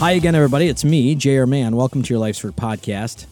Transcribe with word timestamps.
Hi 0.00 0.12
again, 0.12 0.34
everybody. 0.34 0.66
It's 0.66 0.82
me, 0.82 1.14
J.R. 1.14 1.46
Mann. 1.46 1.76
Welcome 1.76 2.02
to 2.02 2.14
your 2.14 2.20
Life's 2.20 2.42
Work 2.42 2.56
podcast. 2.56 3.26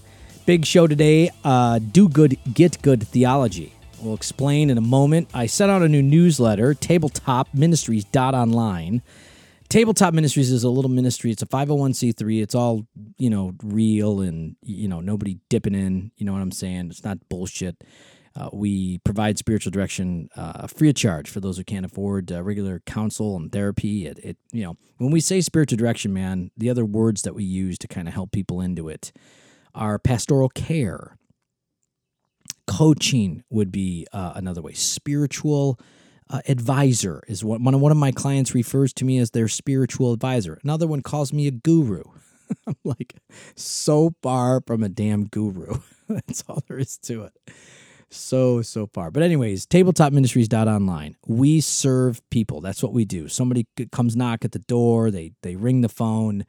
Big 0.44 0.66
show 0.66 0.86
today. 0.86 1.30
Uh, 1.42 1.78
Do 1.78 2.10
good, 2.10 2.36
get 2.52 2.82
good 2.82 3.08
theology. 3.08 3.72
We'll 4.02 4.12
explain 4.12 4.68
in 4.68 4.76
a 4.76 4.82
moment. 4.82 5.30
I 5.32 5.46
sent 5.46 5.70
out 5.70 5.80
a 5.80 5.88
new 5.88 6.02
newsletter, 6.02 6.74
tabletop 6.74 7.48
tabletopministries.online. 7.56 9.00
Tabletop 9.70 10.12
Ministries 10.12 10.50
is 10.52 10.62
a 10.62 10.68
little 10.68 10.90
ministry. 10.90 11.30
It's 11.30 11.40
a 11.40 11.46
501c3. 11.46 12.42
It's 12.42 12.54
all, 12.54 12.86
you 13.16 13.30
know, 13.30 13.54
real 13.62 14.20
and, 14.20 14.56
you 14.62 14.88
know, 14.88 15.00
nobody 15.00 15.38
dipping 15.48 15.74
in. 15.74 16.10
You 16.18 16.26
know 16.26 16.34
what 16.34 16.42
I'm 16.42 16.52
saying? 16.52 16.90
It's 16.90 17.02
not 17.02 17.30
bullshit. 17.30 17.82
Uh, 18.38 18.48
we 18.52 18.98
provide 18.98 19.36
spiritual 19.36 19.72
direction 19.72 20.28
uh, 20.36 20.68
free 20.68 20.88
of 20.88 20.94
charge 20.94 21.28
for 21.28 21.40
those 21.40 21.56
who 21.56 21.64
can't 21.64 21.84
afford 21.84 22.30
uh, 22.30 22.40
regular 22.40 22.80
counsel 22.86 23.34
and 23.36 23.50
therapy. 23.50 24.06
It, 24.06 24.18
it, 24.22 24.36
you 24.52 24.62
know, 24.62 24.76
when 24.98 25.10
we 25.10 25.20
say 25.20 25.40
spiritual 25.40 25.76
direction, 25.76 26.12
man, 26.12 26.52
the 26.56 26.70
other 26.70 26.84
words 26.84 27.22
that 27.22 27.34
we 27.34 27.42
use 27.42 27.78
to 27.78 27.88
kind 27.88 28.06
of 28.06 28.14
help 28.14 28.30
people 28.30 28.60
into 28.60 28.88
it 28.88 29.10
are 29.74 29.98
pastoral 29.98 30.48
care, 30.50 31.16
coaching 32.68 33.42
would 33.50 33.72
be 33.72 34.06
uh, 34.12 34.34
another 34.36 34.62
way. 34.62 34.72
Spiritual 34.72 35.80
uh, 36.30 36.40
advisor 36.46 37.24
is 37.26 37.42
what 37.42 37.60
one 37.60 37.80
one 37.80 37.90
of 37.90 37.98
my 37.98 38.12
clients 38.12 38.54
refers 38.54 38.92
to 38.92 39.04
me 39.04 39.18
as 39.18 39.32
their 39.32 39.48
spiritual 39.48 40.12
advisor. 40.12 40.60
Another 40.62 40.86
one 40.86 41.02
calls 41.02 41.32
me 41.32 41.48
a 41.48 41.50
guru. 41.50 42.04
I'm 42.68 42.76
like 42.84 43.16
so 43.56 44.14
far 44.22 44.62
from 44.64 44.84
a 44.84 44.88
damn 44.88 45.24
guru. 45.24 45.80
That's 46.08 46.44
all 46.48 46.62
there 46.68 46.78
is 46.78 46.98
to 46.98 47.24
it 47.24 47.32
so 48.10 48.62
so 48.62 48.88
far. 48.92 49.10
But 49.10 49.22
anyways 49.22 49.66
tabletop 49.66 50.12
ministries 50.12 50.48
dot 50.48 50.68
online 50.68 51.16
we 51.26 51.60
serve 51.60 52.20
people. 52.30 52.60
That's 52.60 52.82
what 52.82 52.92
we 52.92 53.04
do. 53.04 53.28
Somebody 53.28 53.66
comes 53.92 54.16
knock 54.16 54.44
at 54.44 54.52
the 54.52 54.58
door 54.60 55.10
they 55.10 55.32
they 55.42 55.56
ring 55.56 55.80
the 55.80 55.88
phone 55.88 56.44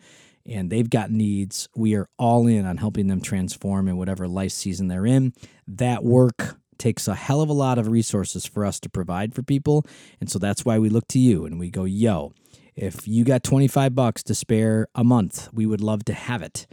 and 0.46 0.70
they've 0.70 0.90
got 0.90 1.12
needs. 1.12 1.70
We 1.76 1.96
are 1.96 2.08
all 2.18 2.48
in 2.48 2.66
on 2.66 2.78
helping 2.78 3.08
them 3.08 3.22
transform 3.22 3.88
in 3.88 3.98
whatever 3.98 4.28
life 4.28 4.52
season 4.52 4.88
they're 4.88 5.06
in. 5.06 5.34
That 5.68 6.04
work 6.04 6.58
takes 6.78 7.08
a 7.08 7.16
hell 7.16 7.42
of 7.42 7.50
a 7.50 7.54
lot 7.54 7.78
of 7.78 7.90
resources 7.90 8.46
for 8.46 8.66
us 8.66 8.80
to 8.80 8.90
provide 8.90 9.36
for 9.36 9.44
people 9.44 9.86
and 10.22 10.32
so 10.32 10.40
that's 10.40 10.64
why 10.64 10.80
we 10.80 10.90
look 10.90 11.06
to 11.10 11.20
you 11.20 11.46
and 11.46 11.60
we 11.60 11.70
go 11.70 11.84
yo 11.84 12.32
if 12.76 13.06
you 13.06 13.26
got 13.26 13.44
25 13.44 13.94
bucks 13.94 14.24
to 14.24 14.34
spare 14.34 14.88
a 14.96 15.04
month 15.04 15.50
we 15.52 15.66
would 15.66 15.82
love 15.82 16.06
to 16.06 16.14
have 16.14 16.42
it. 16.42 16.66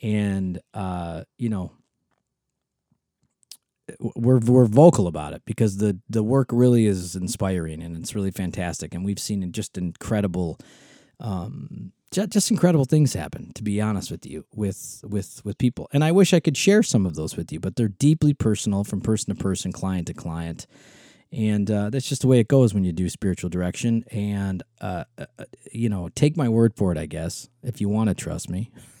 And 0.00 0.60
uh 0.72 1.24
you 1.38 1.48
know 1.48 1.72
we're 4.00 4.38
we're 4.38 4.66
vocal 4.66 5.06
about 5.06 5.32
it 5.32 5.42
because 5.44 5.78
the 5.78 5.98
the 6.08 6.22
work 6.22 6.48
really 6.50 6.86
is 6.86 7.16
inspiring 7.16 7.82
and 7.82 7.96
it's 7.96 8.14
really 8.14 8.30
fantastic. 8.30 8.94
And 8.94 9.04
we've 9.04 9.18
seen 9.18 9.50
just 9.52 9.78
incredible 9.78 10.58
um 11.20 11.92
just, 12.10 12.50
incredible 12.50 12.86
things 12.86 13.12
happen 13.12 13.52
to 13.54 13.62
be 13.62 13.80
honest 13.80 14.10
with 14.10 14.24
you 14.24 14.46
with 14.54 15.02
with 15.06 15.42
with 15.44 15.58
people. 15.58 15.88
And 15.92 16.02
i 16.04 16.12
wish 16.12 16.32
i 16.32 16.40
could 16.40 16.56
share 16.56 16.82
some 16.82 17.06
of 17.06 17.14
those 17.14 17.36
with 17.36 17.52
you 17.52 17.60
but 17.60 17.76
they're 17.76 17.88
deeply 17.88 18.34
personal 18.34 18.84
from 18.84 19.00
person 19.00 19.34
to 19.34 19.42
person 19.42 19.72
client 19.72 20.06
to 20.08 20.14
client. 20.14 20.66
And 21.30 21.70
uh, 21.70 21.90
that's 21.90 22.08
just 22.08 22.22
the 22.22 22.26
way 22.26 22.38
it 22.40 22.48
goes 22.48 22.72
when 22.72 22.84
you 22.84 22.92
do 22.92 23.06
spiritual 23.10 23.50
direction. 23.50 24.02
And 24.10 24.62
uh, 24.80 25.04
uh, 25.18 25.26
you 25.70 25.90
know 25.90 26.08
take 26.14 26.36
my 26.36 26.48
word 26.48 26.74
for 26.76 26.92
it 26.92 26.98
i 26.98 27.06
guess 27.06 27.48
if 27.62 27.80
you 27.80 27.88
want 27.88 28.08
to 28.08 28.14
trust 28.14 28.48
me 28.48 28.70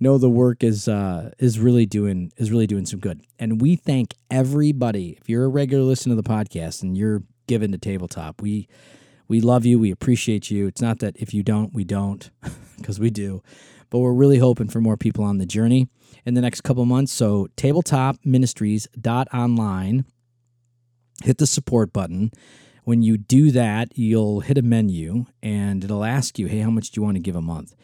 know 0.00 0.18
the 0.18 0.30
work 0.30 0.64
is 0.64 0.88
uh, 0.88 1.30
is 1.38 1.58
really 1.58 1.86
doing 1.86 2.32
is 2.36 2.50
really 2.50 2.66
doing 2.66 2.86
some 2.86 3.00
good. 3.00 3.20
And 3.38 3.60
we 3.60 3.76
thank 3.76 4.14
everybody. 4.30 5.18
If 5.20 5.28
you're 5.28 5.44
a 5.44 5.48
regular 5.48 5.84
listener 5.84 6.16
to 6.16 6.22
the 6.22 6.28
podcast 6.28 6.82
and 6.82 6.96
you're 6.96 7.22
given 7.46 7.72
to 7.72 7.78
tabletop, 7.78 8.42
we 8.42 8.68
we 9.28 9.40
love 9.40 9.64
you. 9.64 9.78
We 9.78 9.90
appreciate 9.90 10.50
you. 10.50 10.66
It's 10.66 10.82
not 10.82 10.98
that 11.00 11.16
if 11.16 11.32
you 11.32 11.42
don't, 11.42 11.72
we 11.72 11.84
don't, 11.84 12.30
because 12.76 13.00
we 13.00 13.10
do. 13.10 13.42
But 13.90 14.00
we're 14.00 14.12
really 14.12 14.38
hoping 14.38 14.68
for 14.68 14.80
more 14.80 14.96
people 14.96 15.24
on 15.24 15.38
the 15.38 15.46
journey 15.46 15.88
in 16.26 16.34
the 16.34 16.40
next 16.40 16.62
couple 16.62 16.84
months. 16.84 17.12
So 17.12 17.46
tabletopministries.online, 17.56 20.04
hit 21.22 21.38
the 21.38 21.46
support 21.46 21.92
button. 21.92 22.32
When 22.84 23.02
you 23.02 23.16
do 23.16 23.52
that, 23.52 23.96
you'll 23.96 24.40
hit 24.40 24.58
a 24.58 24.62
menu 24.62 25.26
and 25.42 25.84
it'll 25.84 26.04
ask 26.04 26.38
you, 26.38 26.48
hey, 26.48 26.58
how 26.58 26.70
much 26.70 26.90
do 26.90 27.00
you 27.00 27.04
want 27.04 27.16
to 27.16 27.22
give 27.22 27.36
a 27.36 27.42
month? 27.42 27.74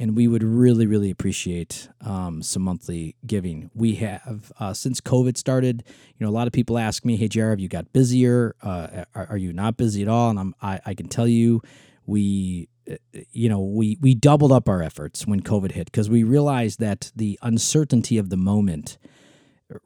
And 0.00 0.16
we 0.16 0.26
would 0.26 0.42
really, 0.42 0.86
really 0.86 1.10
appreciate 1.10 1.90
um, 2.00 2.42
some 2.42 2.62
monthly 2.62 3.16
giving. 3.26 3.70
We 3.74 3.96
have 3.96 4.50
uh, 4.58 4.72
since 4.72 4.98
COVID 4.98 5.36
started. 5.36 5.84
You 6.16 6.24
know, 6.24 6.30
a 6.30 6.32
lot 6.32 6.46
of 6.46 6.54
people 6.54 6.78
ask 6.78 7.04
me, 7.04 7.16
"Hey, 7.16 7.28
Jared, 7.28 7.58
have 7.58 7.60
you 7.60 7.68
got 7.68 7.92
busier? 7.92 8.56
Uh, 8.62 9.04
are, 9.14 9.26
are, 9.30 9.36
you 9.36 9.52
not 9.52 9.76
busy 9.76 10.00
at 10.00 10.08
all?" 10.08 10.30
And 10.30 10.40
I'm, 10.40 10.54
I, 10.62 10.80
I 10.86 10.94
can 10.94 11.06
tell 11.06 11.28
you, 11.28 11.60
we, 12.06 12.70
uh, 12.90 12.94
you 13.30 13.50
know, 13.50 13.60
we 13.60 13.98
we 14.00 14.14
doubled 14.14 14.52
up 14.52 14.70
our 14.70 14.82
efforts 14.82 15.26
when 15.26 15.42
COVID 15.42 15.72
hit 15.72 15.92
because 15.92 16.08
we 16.08 16.22
realized 16.22 16.80
that 16.80 17.12
the 17.14 17.38
uncertainty 17.42 18.16
of 18.16 18.30
the 18.30 18.38
moment 18.38 18.96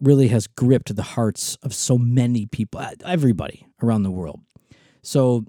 really 0.01 0.29
has 0.29 0.47
gripped 0.47 0.95
the 0.95 1.03
hearts 1.03 1.59
of 1.61 1.75
so 1.75 1.99
many 1.99 2.47
people, 2.47 2.81
everybody 3.05 3.67
around 3.83 4.05
the 4.05 4.13
world. 4.13 4.41
So, 5.03 5.45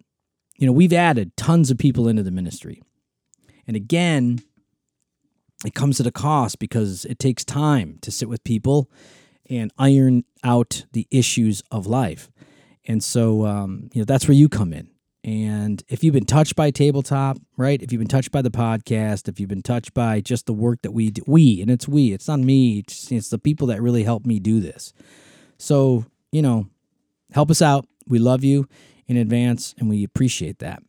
you 0.58 0.66
know, 0.66 0.74
we've 0.74 0.92
added 0.92 1.38
tons 1.38 1.70
of 1.70 1.78
people 1.78 2.08
into 2.08 2.24
the 2.24 2.32
ministry. 2.32 2.82
And 3.68 3.78
again, 3.78 4.40
it 5.66 5.74
comes 5.74 6.00
at 6.00 6.08
a 6.08 6.12
cost 6.12 6.60
because 6.60 7.06
it 7.06 7.20
takes 7.20 7.44
time 7.44 7.98
to 8.02 8.12
sit 8.12 8.30
with 8.30 8.44
people 8.44 8.90
and 9.50 9.72
iron 9.78 10.24
out 10.44 10.86
the 10.94 11.08
issues 11.12 11.62
of 11.72 11.88
life. 11.88 12.32
And 12.86 13.04
so, 13.04 13.46
um, 13.46 13.90
you 13.94 14.02
know, 14.02 14.06
that's 14.06 14.28
where 14.28 14.36
you 14.36 14.50
come 14.50 14.74
in. 14.74 14.90
And 15.24 15.84
if 15.88 16.04
you've 16.04 16.14
been 16.14 16.26
touched 16.26 16.56
by 16.56 16.70
tabletop, 16.70 17.38
right? 17.58 17.82
If 17.82 17.92
you've 17.92 18.00
been 18.00 18.08
touched 18.08 18.32
by 18.32 18.44
the 18.44 18.52
podcast, 18.52 19.28
if 19.28 19.40
you've 19.40 19.50
been 19.50 19.64
touched 19.64 19.96
by 19.96 20.22
just 20.22 20.46
the 20.46 20.54
work 20.54 20.84
that 20.84 20.92
we 20.92 21.10
do, 21.10 21.24
we, 21.26 21.62
and 21.62 21.72
it's 21.72 21.88
we, 21.88 22.14
it's 22.14 22.28
not 22.28 22.40
me, 22.40 22.80
it's, 22.80 23.12
it's 23.12 23.30
the 23.30 23.40
people 23.40 23.68
that 23.68 23.82
really 23.82 24.04
help 24.04 24.24
me 24.24 24.40
do 24.40 24.60
this. 24.60 24.94
So, 25.58 26.06
you 26.32 26.44
know, 26.44 26.68
help 27.32 27.50
us 27.50 27.62
out. 27.62 27.88
We 28.08 28.20
love 28.20 28.44
you 28.44 28.68
in 29.08 29.18
advance 29.18 29.74
and 29.80 29.90
we 29.90 30.04
appreciate 30.04 30.60
that 30.60 30.84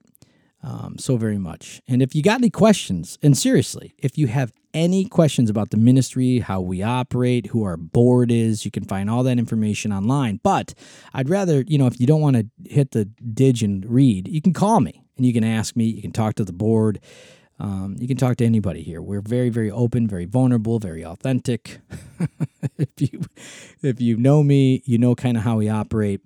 um, 0.67 0.97
so 0.99 1.17
very 1.17 1.39
much. 1.39 1.81
And 1.87 2.03
if 2.03 2.15
you 2.15 2.23
got 2.23 2.41
any 2.41 2.51
questions, 2.51 3.19
and 3.23 3.39
seriously, 3.39 3.95
if 3.99 4.19
you 4.19 4.27
have 4.27 4.53
any 4.77 5.07
questions 5.07 5.49
about 5.49 5.71
the 5.71 5.79
ministry, 5.79 6.41
how 6.41 6.61
we 6.61 6.83
operate, 6.83 7.47
who 7.47 7.65
our 7.65 7.79
board 7.79 8.31
is, 8.31 8.67
you 8.67 8.71
can 8.71 8.85
find 8.85 9.09
all 9.09 9.23
that 9.23 9.39
information 9.39 9.91
online. 9.91 10.39
But 10.43 10.75
I'd 11.15 11.31
rather, 11.31 11.65
you 11.67 11.79
know, 11.79 11.87
if 11.87 11.99
you 11.99 12.07
don't 12.07 12.21
want 12.21 12.37
to 12.37 12.47
hit 12.71 12.91
the 12.91 13.07
dig 13.07 13.63
and 13.63 13.85
read, 13.87 14.29
you 14.29 14.43
can 14.43 14.53
call 14.53 14.81
me 14.81 15.03
and 15.17 15.25
you 15.25 15.33
can 15.33 15.45
ask 15.45 15.75
me. 15.77 15.87
You 15.87 16.03
can 16.03 16.13
talk 16.13 16.35
to 16.35 16.45
the 16.45 16.53
board. 16.53 17.01
Um, 17.59 17.97
you 17.99 18.07
can 18.07 18.19
talk 18.19 18.37
to 18.37 18.45
anybody 18.45 18.83
here. 18.83 19.01
We're 19.01 19.23
very, 19.23 19.49
very 19.49 19.71
open, 19.71 20.07
very 20.07 20.27
vulnerable, 20.27 20.79
very 20.79 21.03
authentic. 21.03 21.81
if 22.77 22.91
you 22.99 23.23
if 23.83 23.99
you 23.99 24.19
know 24.19 24.43
me, 24.43 24.83
you 24.85 24.99
know 24.99 25.15
kind 25.15 25.39
of 25.39 25.43
how 25.43 25.57
we 25.57 25.71
operate, 25.71 26.21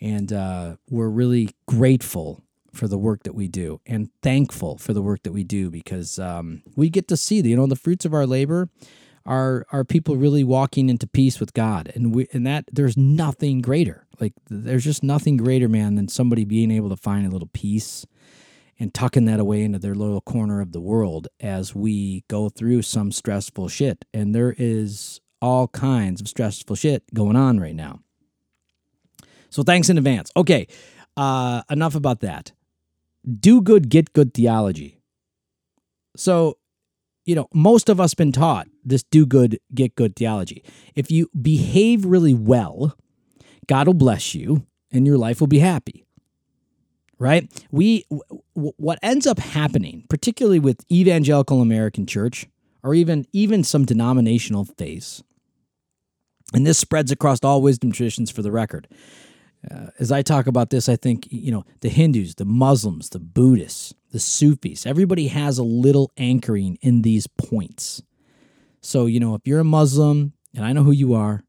and 0.00 0.32
uh, 0.32 0.74
we're 0.90 1.08
really 1.08 1.50
grateful 1.68 2.42
for 2.72 2.88
the 2.88 2.98
work 2.98 3.22
that 3.24 3.34
we 3.34 3.48
do 3.48 3.80
and 3.86 4.10
thankful 4.22 4.78
for 4.78 4.92
the 4.92 5.02
work 5.02 5.22
that 5.22 5.32
we 5.32 5.44
do 5.44 5.70
because 5.70 6.18
um, 6.18 6.62
we 6.76 6.88
get 6.88 7.08
to 7.08 7.16
see 7.16 7.40
the, 7.40 7.50
you 7.50 7.56
know 7.56 7.66
the 7.66 7.76
fruits 7.76 8.04
of 8.04 8.14
our 8.14 8.26
labor 8.26 8.68
are 9.24 9.66
are 9.70 9.84
people 9.84 10.16
really 10.16 10.42
walking 10.42 10.88
into 10.88 11.06
peace 11.06 11.38
with 11.38 11.54
God. 11.54 11.92
And 11.94 12.14
we 12.14 12.26
and 12.32 12.46
that 12.46 12.64
there's 12.72 12.96
nothing 12.96 13.60
greater. 13.60 14.06
Like 14.18 14.32
there's 14.48 14.84
just 14.84 15.02
nothing 15.02 15.36
greater 15.36 15.68
man 15.68 15.94
than 15.94 16.08
somebody 16.08 16.44
being 16.44 16.70
able 16.70 16.88
to 16.88 16.96
find 16.96 17.26
a 17.26 17.30
little 17.30 17.50
peace 17.52 18.06
and 18.80 18.92
tucking 18.92 19.26
that 19.26 19.38
away 19.38 19.62
into 19.62 19.78
their 19.78 19.94
little 19.94 20.20
corner 20.20 20.60
of 20.60 20.72
the 20.72 20.80
world 20.80 21.28
as 21.38 21.74
we 21.74 22.24
go 22.28 22.48
through 22.48 22.82
some 22.82 23.12
stressful 23.12 23.68
shit. 23.68 24.04
And 24.12 24.34
there 24.34 24.54
is 24.58 25.20
all 25.40 25.68
kinds 25.68 26.20
of 26.20 26.28
stressful 26.28 26.76
shit 26.76 27.02
going 27.14 27.36
on 27.36 27.60
right 27.60 27.76
now. 27.76 28.00
So 29.50 29.62
thanks 29.62 29.88
in 29.88 29.98
advance. 29.98 30.32
Okay 30.36 30.66
uh, 31.16 31.62
enough 31.70 31.94
about 31.94 32.20
that 32.20 32.52
do 33.40 33.60
good, 33.60 33.88
get 33.88 34.12
good 34.12 34.34
theology. 34.34 34.98
So, 36.16 36.58
you 37.24 37.34
know, 37.34 37.48
most 37.54 37.88
of 37.88 38.00
us 38.00 38.14
been 38.14 38.32
taught 38.32 38.68
this 38.84 39.02
do 39.04 39.26
good, 39.26 39.58
get 39.74 39.94
good 39.94 40.16
theology. 40.16 40.64
If 40.94 41.10
you 41.10 41.30
behave 41.40 42.04
really 42.04 42.34
well, 42.34 42.96
God 43.66 43.86
will 43.86 43.94
bless 43.94 44.34
you 44.34 44.66
and 44.90 45.06
your 45.06 45.18
life 45.18 45.40
will 45.40 45.46
be 45.46 45.60
happy. 45.60 46.04
Right? 47.18 47.48
We 47.70 48.04
w- 48.10 48.72
what 48.76 48.98
ends 49.00 49.28
up 49.28 49.38
happening, 49.38 50.04
particularly 50.08 50.58
with 50.58 50.84
evangelical 50.90 51.60
American 51.60 52.04
church 52.04 52.48
or 52.82 52.94
even 52.94 53.26
even 53.32 53.62
some 53.62 53.84
denominational 53.84 54.64
faiths, 54.64 55.22
and 56.52 56.66
this 56.66 56.78
spreads 56.78 57.12
across 57.12 57.38
all 57.44 57.62
wisdom 57.62 57.92
traditions 57.92 58.32
for 58.32 58.42
the 58.42 58.50
record 58.50 58.88
uh, 59.70 59.86
as 59.98 60.10
I 60.10 60.22
talk 60.22 60.46
about 60.46 60.70
this, 60.70 60.88
I 60.88 60.96
think, 60.96 61.28
you 61.30 61.52
know, 61.52 61.64
the 61.80 61.88
Hindus, 61.88 62.34
the 62.34 62.44
Muslims, 62.44 63.10
the 63.10 63.20
Buddhists, 63.20 63.94
the 64.10 64.18
Sufis, 64.18 64.86
everybody 64.86 65.28
has 65.28 65.58
a 65.58 65.62
little 65.62 66.10
anchoring 66.16 66.78
in 66.82 67.02
these 67.02 67.26
points. 67.26 68.02
So, 68.80 69.06
you 69.06 69.20
know, 69.20 69.34
if 69.34 69.42
you're 69.46 69.60
a 69.60 69.64
Muslim, 69.64 70.32
and 70.54 70.64
I 70.64 70.72
know 70.72 70.82
who 70.82 70.90
you 70.90 71.14
are, 71.14 71.44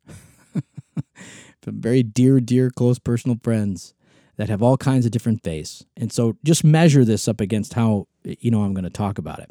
some 1.66 1.82
very 1.82 2.04
dear, 2.04 2.40
dear, 2.40 2.70
close 2.70 3.00
personal 3.00 3.38
friends 3.44 3.94
that 4.38 4.50
have 4.50 4.62
all 4.62 4.78
kinds 4.78 5.06
of 5.06 5.12
different 5.12 5.44
faiths. 5.44 5.86
And 5.98 6.12
so 6.12 6.38
just 6.44 6.64
measure 6.64 7.06
this 7.06 7.28
up 7.28 7.42
against 7.42 7.74
how, 7.74 8.08
you 8.24 8.52
know, 8.52 8.64
I'm 8.64 8.74
going 8.74 8.84
to 8.84 8.90
talk 8.90 9.18
about 9.18 9.40
it. 9.40 9.50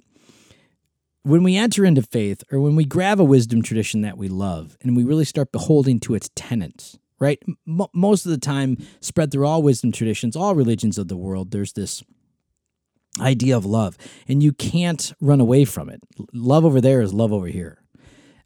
when 1.25 1.43
we 1.43 1.57
enter 1.57 1.85
into 1.85 2.03
faith 2.03 2.43
or 2.51 2.61
when 2.61 2.75
we 2.77 2.85
grab 2.85 3.21
a 3.21 3.25
wisdom 3.25 3.63
tradition 3.63 4.03
that 4.03 4.19
we 4.19 4.29
love 4.29 4.77
and 4.81 4.97
we 4.97 5.05
really 5.05 5.25
start 5.25 5.53
beholding 5.53 6.01
to 6.01 6.15
its 6.15 6.31
tenets, 6.35 6.99
right? 7.23 7.41
M- 7.47 7.87
most 7.95 8.27
of 8.27 8.33
the 8.33 8.39
time, 8.39 8.77
spread 9.01 9.31
through 9.31 9.47
all 9.47 9.63
wisdom 9.63 9.93
traditions, 9.93 10.35
all 10.35 10.57
religions 10.57 10.99
of 10.99 11.07
the 11.07 11.17
world, 11.17 11.53
there's 11.53 11.73
this 11.75 12.03
idea 13.21 13.57
of 13.57 13.65
love, 13.65 13.97
and 14.27 14.43
you 14.43 14.53
can't 14.53 15.13
run 15.21 15.41
away 15.41 15.65
from 15.65 15.89
it. 15.89 16.01
Love 16.33 16.65
over 16.65 16.81
there 16.81 17.01
is 17.01 17.15
love 17.15 17.33
over 17.33 17.47
here. 17.47 17.79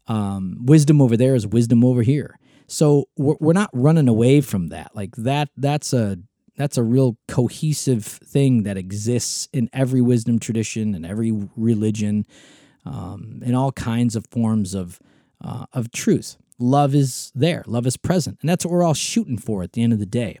Um, 0.05 0.59
wisdom 0.65 1.01
over 1.01 1.17
there 1.17 1.33
is 1.33 1.47
wisdom 1.47 1.83
over 1.83 2.03
here. 2.03 2.39
So 2.67 3.09
we're, 3.17 3.37
we're 3.39 3.53
not 3.53 3.71
running 3.73 4.07
away 4.07 4.41
from 4.41 4.67
that. 4.67 4.95
Like 4.95 5.15
that, 5.15 5.49
that's 5.57 5.91
a 5.91 6.19
that's 6.55 6.77
a 6.77 6.83
real 6.83 7.17
cohesive 7.27 8.03
thing 8.03 8.63
that 8.63 8.77
exists 8.77 9.47
in 9.53 9.69
every 9.73 10.01
wisdom 10.01 10.39
tradition 10.39 10.95
and 10.95 11.05
every 11.05 11.31
religion, 11.55 12.25
um, 12.83 13.41
in 13.45 13.53
all 13.53 13.71
kinds 13.71 14.15
of 14.15 14.25
forms 14.27 14.73
of 14.75 14.99
uh, 15.43 15.65
of 15.73 15.91
truth. 15.91 16.37
Love 16.59 16.95
is 16.95 17.31
there. 17.35 17.63
Love 17.67 17.85
is 17.85 17.97
present, 17.97 18.37
and 18.41 18.49
that's 18.49 18.65
what 18.65 18.71
we're 18.71 18.83
all 18.83 18.93
shooting 18.93 19.37
for 19.37 19.63
at 19.63 19.73
the 19.73 19.83
end 19.83 19.93
of 19.93 19.99
the 19.99 20.05
day. 20.05 20.39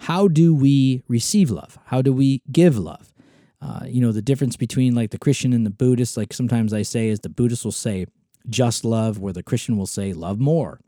How 0.00 0.26
do 0.26 0.54
we 0.54 1.02
receive 1.08 1.50
love? 1.50 1.78
How 1.86 2.02
do 2.02 2.12
we 2.12 2.42
give 2.50 2.78
love? 2.78 3.12
Uh, 3.60 3.84
you 3.86 4.00
know, 4.00 4.10
the 4.10 4.22
difference 4.22 4.56
between 4.56 4.94
like 4.94 5.10
the 5.10 5.18
Christian 5.18 5.52
and 5.52 5.64
the 5.64 5.70
Buddhist, 5.70 6.16
like 6.16 6.32
sometimes 6.32 6.72
I 6.72 6.82
say, 6.82 7.08
is 7.08 7.20
the 7.20 7.28
Buddhist 7.28 7.64
will 7.64 7.70
say 7.72 8.06
just 8.48 8.84
love, 8.84 9.18
where 9.18 9.32
the 9.32 9.42
Christian 9.42 9.76
will 9.76 9.86
say 9.86 10.12
love 10.12 10.40
more. 10.40 10.80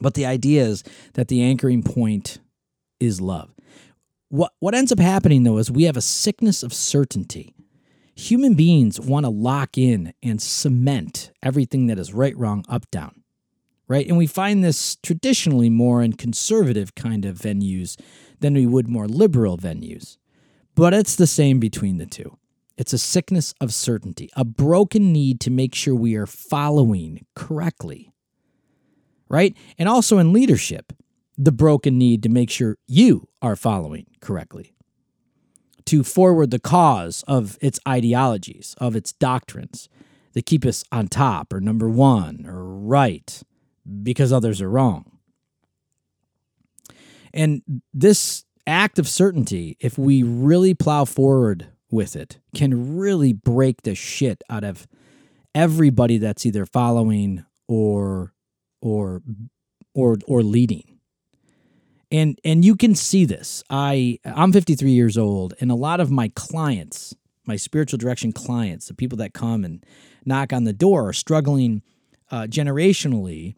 But 0.00 0.14
the 0.14 0.26
idea 0.26 0.64
is 0.64 0.84
that 1.14 1.28
the 1.28 1.42
anchoring 1.42 1.82
point 1.82 2.38
is 3.00 3.20
love. 3.20 3.54
What, 4.28 4.52
what 4.60 4.74
ends 4.74 4.92
up 4.92 4.98
happening 4.98 5.42
though 5.42 5.58
is 5.58 5.70
we 5.70 5.84
have 5.84 5.96
a 5.96 6.02
sickness 6.02 6.62
of 6.62 6.72
certainty. 6.72 7.54
Human 8.14 8.54
beings 8.54 9.00
want 9.00 9.24
to 9.24 9.30
lock 9.30 9.76
in 9.76 10.14
and 10.22 10.40
cement 10.40 11.32
everything 11.42 11.86
that 11.86 11.98
is 11.98 12.14
right, 12.14 12.36
wrong, 12.36 12.64
up, 12.68 12.90
down, 12.90 13.22
right? 13.88 14.06
And 14.06 14.16
we 14.16 14.26
find 14.26 14.62
this 14.62 14.96
traditionally 14.96 15.70
more 15.70 16.02
in 16.02 16.14
conservative 16.14 16.94
kind 16.94 17.24
of 17.24 17.38
venues 17.38 17.98
than 18.40 18.54
we 18.54 18.66
would 18.66 18.88
more 18.88 19.06
liberal 19.06 19.56
venues. 19.56 20.18
But 20.74 20.92
it's 20.92 21.16
the 21.16 21.26
same 21.26 21.58
between 21.58 21.98
the 21.98 22.06
two. 22.06 22.36
It's 22.76 22.92
a 22.92 22.98
sickness 22.98 23.54
of 23.60 23.72
certainty, 23.72 24.28
a 24.36 24.44
broken 24.44 25.12
need 25.12 25.40
to 25.40 25.50
make 25.50 25.74
sure 25.74 25.94
we 25.94 26.14
are 26.14 26.26
following 26.26 27.24
correctly, 27.34 28.12
right? 29.30 29.56
And 29.78 29.88
also 29.88 30.18
in 30.18 30.34
leadership, 30.34 30.92
the 31.38 31.52
broken 31.52 31.96
need 31.96 32.22
to 32.24 32.28
make 32.28 32.50
sure 32.50 32.76
you 32.86 33.28
are 33.40 33.56
following 33.56 34.06
correctly, 34.20 34.74
to 35.86 36.02
forward 36.02 36.50
the 36.50 36.58
cause 36.58 37.24
of 37.26 37.56
its 37.62 37.80
ideologies, 37.88 38.74
of 38.78 38.94
its 38.94 39.12
doctrines 39.12 39.88
that 40.34 40.44
keep 40.44 40.66
us 40.66 40.84
on 40.92 41.08
top 41.08 41.54
or 41.54 41.60
number 41.60 41.88
one 41.88 42.44
or 42.46 42.62
right 42.64 43.42
because 44.02 44.32
others 44.32 44.60
are 44.60 44.70
wrong. 44.70 45.18
And 47.32 47.62
this 47.92 48.44
act 48.66 48.98
of 48.98 49.06
certainty, 49.06 49.76
if 49.80 49.98
we 49.98 50.22
really 50.22 50.74
plow 50.74 51.04
forward 51.04 51.66
with 51.90 52.16
it, 52.16 52.38
can 52.54 52.96
really 52.96 53.32
break 53.32 53.82
the 53.82 53.94
shit 53.94 54.42
out 54.48 54.64
of 54.64 54.86
everybody 55.54 56.18
that's 56.18 56.44
either 56.44 56.66
following 56.66 57.44
or 57.68 58.32
or 58.80 59.22
or 59.94 60.18
or 60.26 60.42
leading 60.42 60.98
and 62.10 62.38
and 62.44 62.64
you 62.64 62.76
can 62.76 62.94
see 62.94 63.24
this 63.24 63.64
i 63.70 64.18
i'm 64.24 64.52
53 64.52 64.90
years 64.90 65.16
old 65.16 65.54
and 65.60 65.70
a 65.70 65.74
lot 65.74 65.98
of 65.98 66.10
my 66.10 66.30
clients 66.34 67.14
my 67.46 67.56
spiritual 67.56 67.98
direction 67.98 68.32
clients 68.32 68.88
the 68.88 68.94
people 68.94 69.18
that 69.18 69.32
come 69.32 69.64
and 69.64 69.84
knock 70.24 70.52
on 70.52 70.64
the 70.64 70.72
door 70.72 71.08
are 71.08 71.14
struggling 71.14 71.82
uh, 72.30 72.42
generationally 72.42 73.54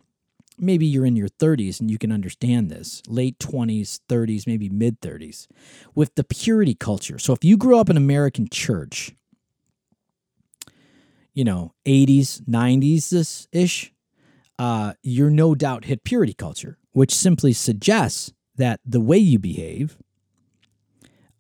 maybe 0.59 0.87
you're 0.87 1.07
in 1.07 1.17
your 1.17 1.29
30s 1.29 1.81
and 1.81 1.91
you 1.91 1.99
can 1.99 2.13
understand 2.13 2.71
this 2.71 3.03
late 3.07 3.39
20s 3.39 4.01
30s 4.09 4.47
maybe 4.47 4.69
mid 4.69 5.01
30s 5.01 5.47
with 5.95 6.15
the 6.15 6.25
purity 6.25 6.75
culture 6.75 7.19
so 7.19 7.33
if 7.33 7.45
you 7.45 7.57
grew 7.57 7.79
up 7.79 7.91
in 7.91 7.97
american 7.97 8.49
church 8.51 9.15
you 11.35 11.45
know 11.45 11.73
80s 11.87 12.43
90s 12.43 13.47
ish 13.53 13.93
uh, 14.61 14.95
you're 15.05 15.31
no 15.31 15.55
doubt 15.55 15.85
hit 15.85 16.03
purity 16.03 16.35
culture 16.35 16.79
which 16.93 17.15
simply 17.15 17.53
suggests 17.53 18.33
that 18.57 18.81
the 18.85 19.01
way 19.01 19.19
you 19.19 19.39
behave 19.39 19.97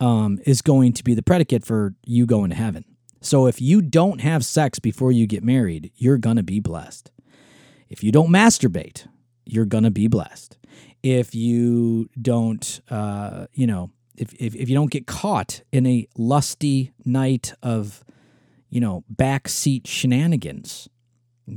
um, 0.00 0.38
is 0.46 0.62
going 0.62 0.92
to 0.94 1.04
be 1.04 1.14
the 1.14 1.22
predicate 1.22 1.64
for 1.64 1.94
you 2.04 2.26
going 2.26 2.50
to 2.50 2.56
heaven. 2.56 2.84
So 3.20 3.46
if 3.46 3.60
you 3.60 3.82
don't 3.82 4.20
have 4.20 4.44
sex 4.44 4.78
before 4.78 5.10
you 5.10 5.26
get 5.26 5.42
married, 5.42 5.90
you're 5.96 6.18
going 6.18 6.36
to 6.36 6.42
be 6.42 6.60
blessed. 6.60 7.10
If 7.88 8.04
you 8.04 8.12
don't 8.12 8.30
masturbate, 8.30 9.06
you're 9.44 9.66
to 9.84 9.90
be 9.90 10.08
blessed. 10.08 10.58
If 11.02 11.34
you 11.34 12.08
don't, 12.20 12.80
uh, 12.90 13.46
you 13.52 13.66
know, 13.66 13.90
if, 14.16 14.34
if, 14.34 14.54
if 14.54 14.68
you 14.68 14.74
don't 14.74 14.90
get 14.90 15.06
caught 15.06 15.62
in 15.72 15.86
a 15.86 16.06
lusty 16.16 16.92
night 17.04 17.54
of, 17.62 18.04
you 18.68 18.80
know, 18.80 19.04
backseat 19.14 19.86
shenanigans, 19.86 20.88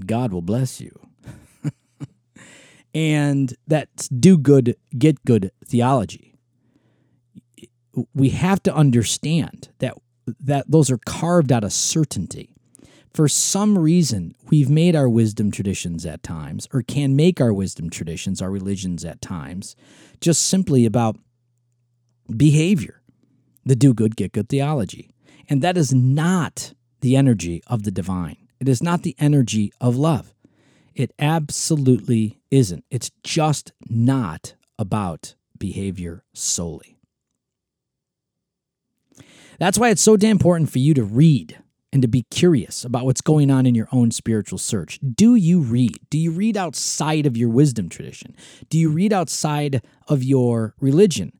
God 0.06 0.31
will 0.31 0.44
bless 0.44 0.80
you 0.80 0.92
and 2.94 3.54
that's 3.68 4.07
do 4.07 4.38
good, 4.38 4.77
get 4.98 5.25
good 5.25 5.51
theology. 5.66 6.36
We 8.13 8.30
have 8.30 8.63
to 8.63 8.74
understand 8.74 9.69
that 9.80 9.95
that 10.39 10.69
those 10.69 10.89
are 10.89 11.00
carved 11.06 11.51
out 11.51 11.63
of 11.63 11.74
certainty. 11.74 12.56
For 13.13 13.28
some 13.28 13.78
reason, 13.78 14.36
we've 14.50 14.69
made 14.69 14.96
our 14.96 15.10
wisdom 15.10 15.52
traditions 15.52 16.06
at 16.06 16.24
times, 16.24 16.68
or 16.74 16.81
can 16.81 17.16
make 17.16 17.42
our 17.42 17.54
wisdom 17.54 17.90
traditions, 17.90 18.42
our 18.42 18.50
religions 18.50 19.04
at 19.04 19.22
times, 19.22 19.75
just 20.22 20.44
simply 20.44 20.86
about 20.86 21.18
behavior, 22.36 23.02
the 23.66 23.75
do 23.75 23.94
good, 23.94 24.16
get 24.16 24.31
good 24.31 24.48
theology. 24.48 25.10
And 25.50 25.62
that 25.62 25.75
is 25.75 25.94
not 25.94 26.74
the 27.02 27.18
energy 27.18 27.62
of 27.68 27.84
the 27.84 27.92
divine. 27.92 28.38
It 28.60 28.69
is 28.69 28.81
not 28.81 29.04
the 29.04 29.16
energy 29.19 29.74
of 29.81 29.98
love. 29.98 30.34
It 30.96 31.12
absolutely 31.19 32.40
isn't. 32.50 32.86
It's 32.90 33.12
just 33.24 33.74
not 33.90 34.56
about 34.80 35.36
behavior 35.58 36.24
solely. 36.34 36.98
That's 39.60 39.77
why 39.77 39.89
it's 39.89 40.01
so 40.01 40.15
damn 40.15 40.32
important 40.32 40.70
for 40.72 40.80
you 40.80 40.94
to 40.94 41.03
read 41.03 41.61
and 41.93 42.01
to 42.01 42.07
be 42.07 42.24
curious 42.24 42.86
about 42.86 43.05
what's 43.05 43.21
going 43.21 43.51
on 43.51 43.65
in 43.65 43.75
your 43.75 43.89
own 43.91 44.12
spiritual 44.12 44.57
search. 44.57 45.00
Do 45.00 45.36
you 45.36 45.60
read? 45.60 46.00
Do 46.10 46.17
you 46.17 46.31
read 46.31 46.55
outside 46.55 47.25
of 47.25 47.36
your 47.36 47.50
wisdom 47.50 47.89
tradition? 47.89 48.36
Do 48.69 48.77
you 48.77 48.89
read 48.89 49.12
outside 49.12 49.81
of 50.07 50.24
your 50.24 50.74
religion? 50.79 51.33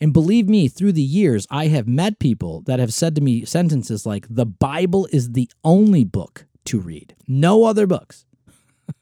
And 0.00 0.12
believe 0.12 0.48
me, 0.48 0.66
through 0.66 0.92
the 0.92 1.02
years, 1.02 1.46
I 1.48 1.68
have 1.68 1.86
met 1.86 2.18
people 2.18 2.62
that 2.62 2.80
have 2.80 2.92
said 2.92 3.14
to 3.14 3.20
me 3.20 3.44
sentences 3.44 4.04
like, 4.04 4.26
The 4.28 4.46
Bible 4.46 5.06
is 5.12 5.32
the 5.32 5.48
only 5.62 6.04
book 6.04 6.46
to 6.64 6.80
read, 6.80 7.14
no 7.28 7.64
other 7.64 7.86
books. 7.86 8.24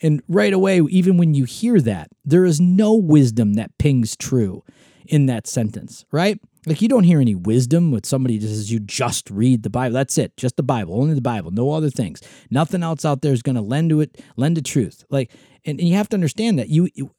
And 0.00 0.22
right 0.28 0.52
away, 0.52 0.80
even 0.80 1.16
when 1.16 1.34
you 1.34 1.42
hear 1.42 1.80
that, 1.80 2.10
there 2.24 2.44
is 2.44 2.60
no 2.60 2.94
wisdom 2.94 3.54
that 3.54 3.76
pings 3.78 4.14
true 4.14 4.62
in 5.06 5.26
that 5.26 5.48
sentence, 5.48 6.04
right? 6.12 6.38
Like 6.68 6.82
you 6.82 6.88
don't 6.88 7.04
hear 7.04 7.20
any 7.20 7.34
wisdom 7.34 7.90
with 7.90 8.04
somebody 8.04 8.38
that 8.38 8.46
says 8.46 8.70
you 8.70 8.78
just 8.78 9.30
read 9.30 9.62
the 9.62 9.70
Bible. 9.70 9.94
That's 9.94 10.18
it, 10.18 10.36
just 10.36 10.56
the 10.56 10.62
Bible, 10.62 11.00
only 11.00 11.14
the 11.14 11.20
Bible, 11.20 11.50
no 11.50 11.72
other 11.72 11.90
things. 11.90 12.20
Nothing 12.50 12.82
else 12.82 13.04
out 13.04 13.22
there 13.22 13.32
is 13.32 13.42
going 13.42 13.56
to 13.56 13.62
lend 13.62 13.90
to 13.90 14.00
it, 14.00 14.22
lend 14.36 14.56
to 14.56 14.62
truth. 14.62 15.04
Like, 15.08 15.30
and, 15.64 15.80
and 15.80 15.88
you 15.88 15.94
have 15.94 16.08
to 16.10 16.16
understand 16.16 16.58
that 16.58 16.68
you, 16.68 16.88
you, 16.94 17.10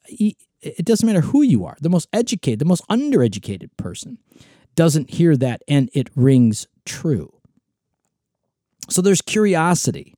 it 0.62 0.84
doesn't 0.84 1.06
matter 1.06 1.20
who 1.20 1.42
you 1.42 1.64
are. 1.64 1.76
The 1.80 1.90
most 1.90 2.08
educated, 2.12 2.58
the 2.60 2.64
most 2.64 2.86
undereducated 2.88 3.70
person 3.76 4.18
doesn't 4.74 5.10
hear 5.10 5.36
that, 5.36 5.62
and 5.66 5.90
it 5.94 6.10
rings 6.14 6.66
true. 6.84 7.32
So 8.88 9.02
there's 9.02 9.22
curiosity 9.22 10.14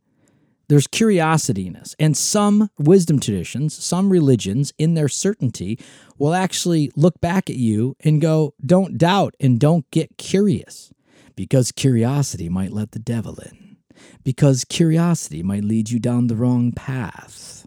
there's 0.73 0.87
curiosity 0.87 1.67
in 1.67 1.77
us. 1.77 1.95
And 1.99 2.17
some 2.17 2.71
wisdom 2.79 3.21
traditions, 3.21 3.75
some 3.75 4.09
religions, 4.09 4.73
in 4.79 4.95
their 4.95 5.07
certainty, 5.07 5.79
will 6.17 6.33
actually 6.33 6.91
look 6.97 7.21
back 7.21 7.51
at 7.51 7.57
you 7.57 7.95
and 8.01 8.23
go, 8.23 8.55
don't 8.65 8.97
doubt 8.97 9.35
and 9.39 9.61
don't 9.61 9.91
get 9.91 10.17
curious. 10.17 10.91
Because 11.37 11.73
curiosity 11.73 12.49
might 12.49 12.73
let 12.73 12.93
the 12.93 12.99
devil 12.99 13.39
in. 13.41 13.77
Because 14.25 14.65
curiosity 14.65 15.43
might 15.43 15.63
lead 15.63 15.91
you 15.91 15.99
down 15.99 16.29
the 16.29 16.37
wrong 16.37 16.73
path 16.73 17.67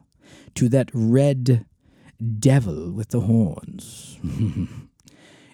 to 0.56 0.68
that 0.70 0.90
red 0.92 1.68
devil 2.40 2.92
with 2.92 3.10
the 3.10 3.20
horns. 3.20 4.18
and 4.24 4.90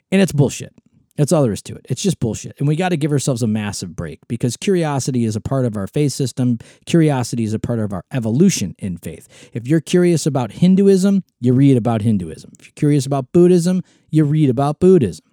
it's 0.10 0.32
bullshit. 0.32 0.74
That's 1.18 1.32
all 1.32 1.44
there 1.44 1.52
is 1.52 1.62
to 1.64 1.76
it. 1.76 1.86
It's 1.90 2.02
just 2.02 2.20
bullshit. 2.20 2.56
And 2.58 2.68
we 2.68 2.76
got 2.76 2.90
to 2.90 2.98
give 2.98 3.12
ourselves 3.12 3.44
a 3.44 3.48
massive 3.48 3.96
break 3.96 4.20
because 4.28 4.56
curiosity 4.56 5.26
is 5.26 5.36
a 5.36 5.42
part 5.42 5.66
of 5.66 5.76
our 5.76 5.88
faith 5.88 6.14
system. 6.14 6.60
Curiosity 6.86 7.44
is 7.44 7.54
a 7.54 7.60
part 7.60 7.80
of 7.80 7.92
our 7.92 8.06
evolution 8.12 8.76
in 8.80 8.98
faith. 8.98 9.28
If 9.54 9.68
you're 9.68 9.82
curious 9.82 10.26
about 10.26 10.54
Hinduism, 10.54 11.24
you 11.40 11.54
read 11.54 11.76
about 11.76 12.02
Hinduism. 12.02 12.52
If 12.60 12.68
you're 12.68 12.74
curious 12.76 13.06
about 13.06 13.32
Buddhism, 13.34 13.84
you 14.10 14.24
read 14.24 14.50
about 14.50 14.80
Buddhism. 14.80 15.26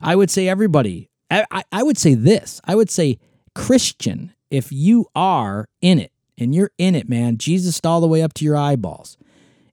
I 0.00 0.16
would 0.16 0.30
say 0.30 0.48
everybody, 0.48 1.10
I, 1.30 1.64
I 1.72 1.82
would 1.82 1.98
say 1.98 2.14
this 2.14 2.60
I 2.64 2.74
would 2.74 2.90
say 2.90 3.18
Christian 3.54 4.34
if 4.50 4.70
you 4.70 5.06
are 5.14 5.66
in 5.80 5.98
it 5.98 6.12
and 6.36 6.54
you're 6.54 6.72
in 6.76 6.94
it, 6.94 7.08
man, 7.08 7.38
Jesus 7.38 7.80
all 7.84 8.00
the 8.00 8.06
way 8.06 8.22
up 8.22 8.34
to 8.34 8.44
your 8.44 8.56
eyeballs, 8.56 9.16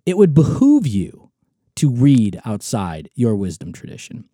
it 0.06 0.18
would 0.18 0.34
behoove 0.34 0.88
you 0.88 1.32
to 1.76 1.90
read 1.90 2.42
outside 2.46 3.10
your 3.14 3.36
wisdom 3.36 3.74
tradition. 3.74 4.26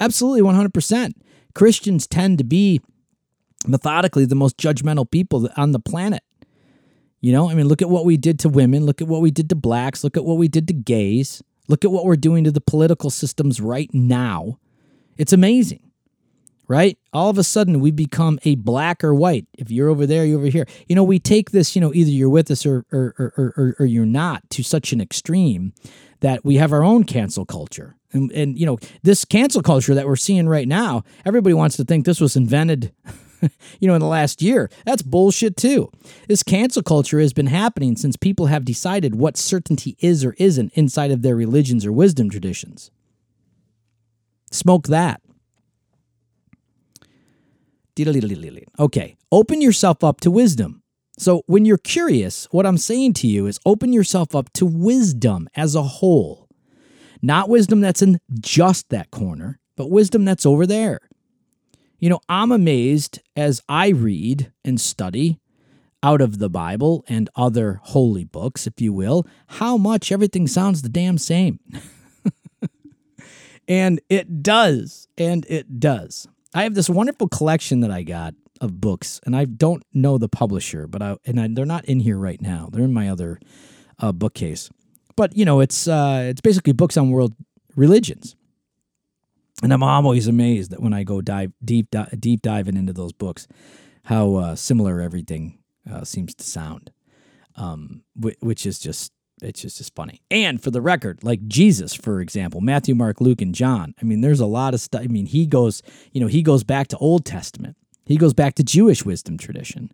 Absolutely 0.00 0.42
100%. 0.42 1.12
Christians 1.54 2.06
tend 2.06 2.38
to 2.38 2.44
be 2.44 2.80
methodically 3.66 4.24
the 4.24 4.34
most 4.34 4.56
judgmental 4.56 5.10
people 5.10 5.48
on 5.56 5.72
the 5.72 5.80
planet. 5.80 6.22
You 7.20 7.32
know, 7.32 7.48
I 7.48 7.54
mean, 7.54 7.68
look 7.68 7.82
at 7.82 7.88
what 7.88 8.04
we 8.04 8.16
did 8.16 8.40
to 8.40 8.48
women, 8.48 8.84
look 8.84 9.00
at 9.00 9.06
what 9.06 9.20
we 9.20 9.30
did 9.30 9.48
to 9.50 9.54
blacks, 9.54 10.02
look 10.02 10.16
at 10.16 10.24
what 10.24 10.38
we 10.38 10.48
did 10.48 10.66
to 10.68 10.74
gays, 10.74 11.40
look 11.68 11.84
at 11.84 11.92
what 11.92 12.04
we're 12.04 12.16
doing 12.16 12.42
to 12.44 12.50
the 12.50 12.60
political 12.60 13.10
systems 13.10 13.60
right 13.60 13.88
now. 13.92 14.58
It's 15.16 15.32
amazing, 15.32 15.88
right? 16.66 16.98
All 17.12 17.30
of 17.30 17.38
a 17.38 17.44
sudden, 17.44 17.78
we 17.78 17.92
become 17.92 18.40
a 18.44 18.56
black 18.56 19.04
or 19.04 19.14
white. 19.14 19.46
If 19.56 19.70
you're 19.70 19.88
over 19.88 20.04
there, 20.04 20.24
you're 20.24 20.38
over 20.38 20.48
here. 20.48 20.66
You 20.88 20.96
know, 20.96 21.04
we 21.04 21.20
take 21.20 21.52
this, 21.52 21.76
you 21.76 21.80
know, 21.80 21.94
either 21.94 22.10
you're 22.10 22.28
with 22.28 22.50
us 22.50 22.66
or, 22.66 22.84
or, 22.90 23.14
or, 23.16 23.54
or, 23.56 23.76
or 23.78 23.86
you're 23.86 24.04
not 24.04 24.48
to 24.50 24.64
such 24.64 24.92
an 24.92 25.00
extreme 25.00 25.74
that 26.22 26.44
we 26.44 26.56
have 26.56 26.72
our 26.72 26.82
own 26.82 27.04
cancel 27.04 27.44
culture. 27.44 27.96
And, 28.12 28.32
and, 28.32 28.58
you 28.58 28.66
know, 28.66 28.78
this 29.02 29.24
cancel 29.24 29.62
culture 29.62 29.94
that 29.94 30.06
we're 30.06 30.16
seeing 30.16 30.48
right 30.48 30.66
now, 30.66 31.04
everybody 31.24 31.54
wants 31.54 31.76
to 31.76 31.84
think 31.84 32.04
this 32.04 32.20
was 32.20 32.36
invented 32.36 32.92
you 33.80 33.88
know, 33.88 33.94
in 33.94 34.00
the 34.00 34.06
last 34.06 34.42
year. 34.42 34.70
That's 34.84 35.02
bullshit 35.02 35.56
too. 35.56 35.90
This 36.28 36.42
cancel 36.42 36.82
culture 36.82 37.20
has 37.20 37.32
been 37.32 37.46
happening 37.46 37.96
since 37.96 38.16
people 38.16 38.46
have 38.46 38.64
decided 38.64 39.14
what 39.14 39.36
certainty 39.36 39.96
is 39.98 40.24
or 40.24 40.34
isn't 40.38 40.72
inside 40.74 41.10
of 41.10 41.22
their 41.22 41.36
religions 41.36 41.84
or 41.84 41.92
wisdom 41.92 42.30
traditions. 42.30 42.90
Smoke 44.50 44.86
that. 44.88 45.20
Okay, 48.78 49.16
open 49.30 49.60
yourself 49.60 50.02
up 50.02 50.20
to 50.20 50.30
wisdom. 50.30 50.81
So, 51.18 51.42
when 51.46 51.64
you're 51.64 51.78
curious, 51.78 52.48
what 52.50 52.66
I'm 52.66 52.78
saying 52.78 53.14
to 53.14 53.26
you 53.26 53.46
is 53.46 53.60
open 53.66 53.92
yourself 53.92 54.34
up 54.34 54.52
to 54.54 54.64
wisdom 54.66 55.48
as 55.54 55.74
a 55.74 55.82
whole. 55.82 56.48
Not 57.20 57.48
wisdom 57.48 57.80
that's 57.80 58.02
in 58.02 58.18
just 58.40 58.88
that 58.88 59.10
corner, 59.10 59.60
but 59.76 59.90
wisdom 59.90 60.24
that's 60.24 60.46
over 60.46 60.66
there. 60.66 61.00
You 61.98 62.08
know, 62.08 62.20
I'm 62.28 62.50
amazed 62.50 63.20
as 63.36 63.62
I 63.68 63.88
read 63.88 64.52
and 64.64 64.80
study 64.80 65.38
out 66.02 66.20
of 66.20 66.38
the 66.38 66.50
Bible 66.50 67.04
and 67.08 67.30
other 67.36 67.80
holy 67.84 68.24
books, 68.24 68.66
if 68.66 68.80
you 68.80 68.92
will, 68.92 69.26
how 69.46 69.76
much 69.76 70.10
everything 70.10 70.48
sounds 70.48 70.82
the 70.82 70.88
damn 70.88 71.16
same. 71.16 71.60
and 73.68 74.00
it 74.08 74.42
does. 74.42 75.06
And 75.16 75.46
it 75.48 75.78
does. 75.78 76.26
I 76.54 76.64
have 76.64 76.74
this 76.74 76.90
wonderful 76.90 77.28
collection 77.28 77.80
that 77.80 77.90
I 77.90 78.02
got 78.02 78.34
of 78.62 78.80
books, 78.80 79.20
and 79.26 79.36
I 79.36 79.44
don't 79.44 79.82
know 79.92 80.16
the 80.16 80.28
publisher, 80.28 80.86
but 80.86 81.02
I 81.02 81.16
and 81.26 81.38
I, 81.38 81.48
they're 81.50 81.66
not 81.66 81.84
in 81.84 82.00
here 82.00 82.16
right 82.16 82.40
now. 82.40 82.68
They're 82.72 82.84
in 82.84 82.94
my 82.94 83.10
other 83.10 83.40
uh, 83.98 84.12
bookcase. 84.12 84.70
But 85.16 85.36
you 85.36 85.44
know, 85.44 85.60
it's 85.60 85.88
uh, 85.88 86.26
it's 86.30 86.40
basically 86.40 86.72
books 86.72 86.96
on 86.96 87.10
world 87.10 87.34
religions. 87.76 88.36
And 89.62 89.72
I'm 89.72 89.82
always 89.82 90.26
amazed 90.26 90.70
that 90.70 90.80
when 90.80 90.92
I 90.92 91.04
go 91.04 91.20
dive 91.20 91.52
deep 91.64 91.94
deep 92.18 92.42
diving 92.42 92.76
into 92.76 92.92
those 92.92 93.12
books, 93.12 93.46
how 94.04 94.36
uh, 94.36 94.56
similar 94.56 95.00
everything 95.00 95.58
uh, 95.90 96.04
seems 96.04 96.34
to 96.36 96.44
sound, 96.44 96.90
um, 97.56 98.02
which 98.16 98.64
is 98.64 98.78
just 98.78 99.12
it's 99.42 99.60
just 99.60 99.78
just 99.78 99.94
funny. 99.94 100.22
And 100.30 100.62
for 100.62 100.70
the 100.70 100.80
record, 100.80 101.24
like 101.24 101.46
Jesus, 101.48 101.94
for 101.94 102.20
example, 102.20 102.60
Matthew, 102.60 102.94
Mark, 102.94 103.20
Luke, 103.20 103.42
and 103.42 103.54
John. 103.54 103.94
I 104.00 104.04
mean, 104.04 104.20
there's 104.20 104.40
a 104.40 104.46
lot 104.46 104.72
of 104.72 104.80
stuff. 104.80 105.02
I 105.02 105.08
mean, 105.08 105.26
he 105.26 105.46
goes, 105.46 105.82
you 106.12 106.20
know, 106.20 106.28
he 106.28 106.42
goes 106.42 106.62
back 106.64 106.88
to 106.88 106.96
Old 106.98 107.24
Testament. 107.24 107.76
He 108.04 108.16
goes 108.16 108.34
back 108.34 108.54
to 108.56 108.64
Jewish 108.64 109.04
wisdom 109.04 109.38
tradition. 109.38 109.92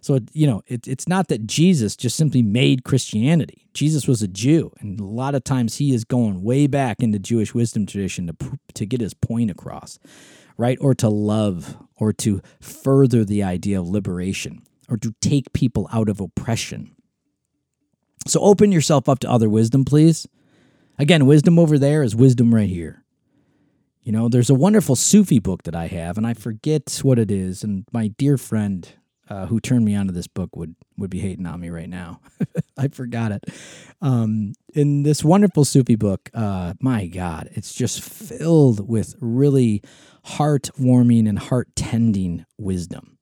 So, 0.00 0.20
you 0.32 0.46
know, 0.46 0.62
it, 0.66 0.86
it's 0.86 1.08
not 1.08 1.28
that 1.28 1.46
Jesus 1.46 1.96
just 1.96 2.16
simply 2.16 2.40
made 2.42 2.84
Christianity. 2.84 3.66
Jesus 3.74 4.06
was 4.06 4.22
a 4.22 4.28
Jew, 4.28 4.72
and 4.78 5.00
a 5.00 5.04
lot 5.04 5.34
of 5.34 5.42
times 5.42 5.76
he 5.76 5.92
is 5.92 6.04
going 6.04 6.42
way 6.42 6.66
back 6.66 7.02
into 7.02 7.18
Jewish 7.18 7.52
wisdom 7.52 7.84
tradition 7.84 8.28
to, 8.28 8.58
to 8.74 8.86
get 8.86 9.00
his 9.00 9.14
point 9.14 9.50
across, 9.50 9.98
right? 10.56 10.78
Or 10.80 10.94
to 10.94 11.08
love, 11.08 11.76
or 11.96 12.12
to 12.14 12.40
further 12.60 13.24
the 13.24 13.42
idea 13.42 13.80
of 13.80 13.88
liberation, 13.88 14.62
or 14.88 14.96
to 14.98 15.14
take 15.20 15.52
people 15.52 15.88
out 15.92 16.08
of 16.08 16.20
oppression. 16.20 16.94
So 18.26 18.40
open 18.40 18.72
yourself 18.72 19.08
up 19.08 19.18
to 19.20 19.30
other 19.30 19.48
wisdom, 19.48 19.84
please. 19.84 20.28
Again, 20.98 21.26
wisdom 21.26 21.58
over 21.58 21.78
there 21.78 22.02
is 22.02 22.14
wisdom 22.14 22.54
right 22.54 22.68
here. 22.68 23.04
You 24.02 24.12
know, 24.12 24.28
there's 24.28 24.50
a 24.50 24.54
wonderful 24.54 24.96
Sufi 24.96 25.38
book 25.38 25.64
that 25.64 25.76
I 25.76 25.86
have, 25.86 26.16
and 26.16 26.26
I 26.26 26.34
forget 26.34 27.00
what 27.02 27.18
it 27.18 27.30
is. 27.30 27.62
And 27.62 27.84
my 27.92 28.08
dear 28.08 28.38
friend 28.38 28.90
uh, 29.28 29.46
who 29.46 29.60
turned 29.60 29.84
me 29.84 29.94
onto 29.94 30.12
this 30.12 30.26
book 30.26 30.56
would 30.56 30.74
would 30.96 31.10
be 31.10 31.20
hating 31.20 31.46
on 31.46 31.60
me 31.60 31.68
right 31.68 31.88
now. 31.88 32.20
I 32.78 32.88
forgot 32.88 33.32
it. 33.32 33.44
Um, 34.00 34.54
in 34.74 35.02
this 35.02 35.22
wonderful 35.22 35.64
Sufi 35.64 35.96
book, 35.96 36.30
uh, 36.34 36.74
my 36.80 37.06
God, 37.06 37.50
it's 37.52 37.74
just 37.74 38.02
filled 38.02 38.88
with 38.88 39.14
really 39.20 39.82
heartwarming 40.26 41.28
and 41.28 41.38
heart 41.38 41.68
tending 41.76 42.46
wisdom. 42.56 43.18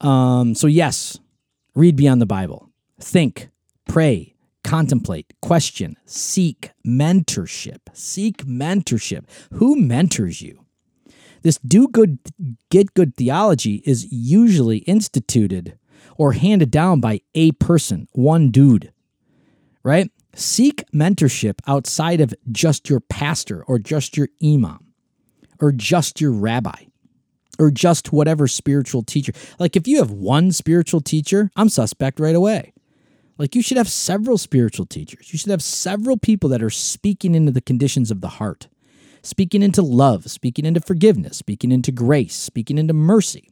Um, 0.00 0.54
so 0.54 0.66
yes, 0.66 1.18
read 1.74 1.96
beyond 1.96 2.20
the 2.20 2.26
Bible. 2.26 2.70
Think, 3.00 3.50
pray, 3.86 4.31
contemplate, 4.62 5.32
question, 5.40 5.96
seek 6.06 6.70
mentorship. 6.86 7.80
Seek 7.92 8.44
mentorship. 8.44 9.24
Who 9.52 9.76
mentors 9.76 10.42
you? 10.42 10.64
This 11.42 11.58
do 11.58 11.88
good, 11.88 12.18
get 12.70 12.94
good 12.94 13.16
theology 13.16 13.82
is 13.84 14.10
usually 14.12 14.78
instituted 14.78 15.78
or 16.16 16.32
handed 16.32 16.70
down 16.70 17.00
by 17.00 17.20
a 17.34 17.52
person, 17.52 18.08
one 18.12 18.50
dude, 18.50 18.92
right? 19.82 20.10
Seek 20.34 20.84
mentorship 20.94 21.58
outside 21.66 22.20
of 22.20 22.34
just 22.50 22.88
your 22.88 23.00
pastor 23.00 23.64
or 23.64 23.78
just 23.78 24.16
your 24.16 24.28
imam 24.42 24.92
or 25.60 25.72
just 25.72 26.20
your 26.20 26.32
rabbi 26.32 26.84
or 27.58 27.70
just 27.70 28.12
whatever 28.12 28.48
spiritual 28.48 29.02
teacher. 29.02 29.32
Like 29.58 29.76
if 29.76 29.86
you 29.86 29.98
have 29.98 30.10
one 30.10 30.52
spiritual 30.52 31.00
teacher, 31.00 31.50
I'm 31.56 31.68
suspect 31.68 32.18
right 32.18 32.34
away. 32.34 32.72
Like 33.42 33.56
you 33.56 33.60
should 33.62 33.76
have 33.76 33.88
several 33.88 34.38
spiritual 34.38 34.86
teachers. 34.86 35.32
You 35.32 35.38
should 35.38 35.50
have 35.50 35.64
several 35.64 36.16
people 36.16 36.48
that 36.50 36.62
are 36.62 36.70
speaking 36.70 37.34
into 37.34 37.50
the 37.50 37.60
conditions 37.60 38.12
of 38.12 38.20
the 38.20 38.28
heart 38.28 38.68
speaking 39.24 39.64
into 39.64 39.82
love, 39.82 40.30
speaking 40.30 40.64
into 40.64 40.80
forgiveness, 40.80 41.38
speaking 41.38 41.72
into 41.72 41.90
grace, 41.90 42.36
speaking 42.36 42.78
into 42.78 42.94
mercy, 42.94 43.50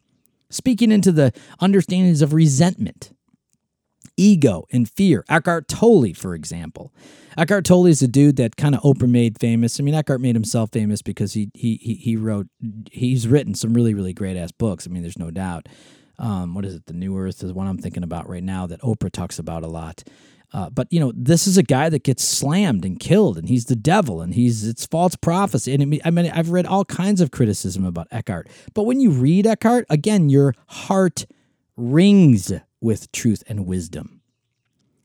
speaking 0.48 0.92
into 0.92 1.10
the 1.10 1.32
understandings 1.58 2.22
of 2.22 2.32
resentment, 2.32 3.12
ego, 4.16 4.64
and 4.70 4.88
fear. 4.88 5.24
Eckhart 5.28 5.66
Tolle, 5.66 6.14
for 6.14 6.36
example. 6.36 6.92
Eckhart 7.36 7.64
Tolle 7.64 7.86
is 7.86 8.00
a 8.00 8.08
dude 8.08 8.36
that 8.36 8.54
kind 8.54 8.76
of 8.76 8.82
Oprah 8.82 9.10
made 9.10 9.40
famous. 9.40 9.80
I 9.80 9.82
mean, 9.82 9.94
Eckhart 9.94 10.20
made 10.20 10.36
himself 10.36 10.70
famous 10.70 11.02
because 11.02 11.32
he 11.32 11.50
he 11.52 11.76
he 11.76 12.16
wrote 12.16 12.46
he's 12.92 13.26
written 13.26 13.54
some 13.54 13.74
really 13.74 13.94
really 13.94 14.12
great 14.12 14.36
ass 14.36 14.52
books. 14.52 14.86
I 14.86 14.90
mean, 14.90 15.02
there's 15.02 15.18
no 15.18 15.32
doubt. 15.32 15.68
Um, 16.20 16.54
what 16.54 16.66
is 16.66 16.74
it? 16.74 16.86
The 16.86 16.92
New 16.92 17.18
Earth 17.18 17.42
is 17.42 17.52
one 17.52 17.66
I'm 17.66 17.78
thinking 17.78 18.02
about 18.02 18.28
right 18.28 18.42
now 18.42 18.66
that 18.66 18.82
Oprah 18.82 19.10
talks 19.10 19.38
about 19.38 19.64
a 19.64 19.68
lot. 19.68 20.04
Uh, 20.52 20.68
but 20.68 20.86
you 20.90 21.00
know, 21.00 21.12
this 21.16 21.46
is 21.46 21.56
a 21.56 21.62
guy 21.62 21.88
that 21.88 22.04
gets 22.04 22.22
slammed 22.22 22.84
and 22.84 23.00
killed, 23.00 23.38
and 23.38 23.48
he's 23.48 23.66
the 23.66 23.76
devil, 23.76 24.20
and 24.20 24.34
he's 24.34 24.66
it's 24.66 24.84
false 24.84 25.16
prophecy. 25.16 25.72
And 25.72 25.94
it, 25.94 26.02
I 26.04 26.10
mean, 26.10 26.30
I've 26.30 26.50
read 26.50 26.66
all 26.66 26.84
kinds 26.84 27.20
of 27.20 27.30
criticism 27.30 27.84
about 27.84 28.08
Eckhart, 28.10 28.48
but 28.74 28.82
when 28.82 29.00
you 29.00 29.10
read 29.10 29.46
Eckhart, 29.46 29.86
again, 29.88 30.28
your 30.28 30.54
heart 30.66 31.24
rings 31.76 32.52
with 32.80 33.10
truth 33.12 33.42
and 33.48 33.64
wisdom. 33.64 34.20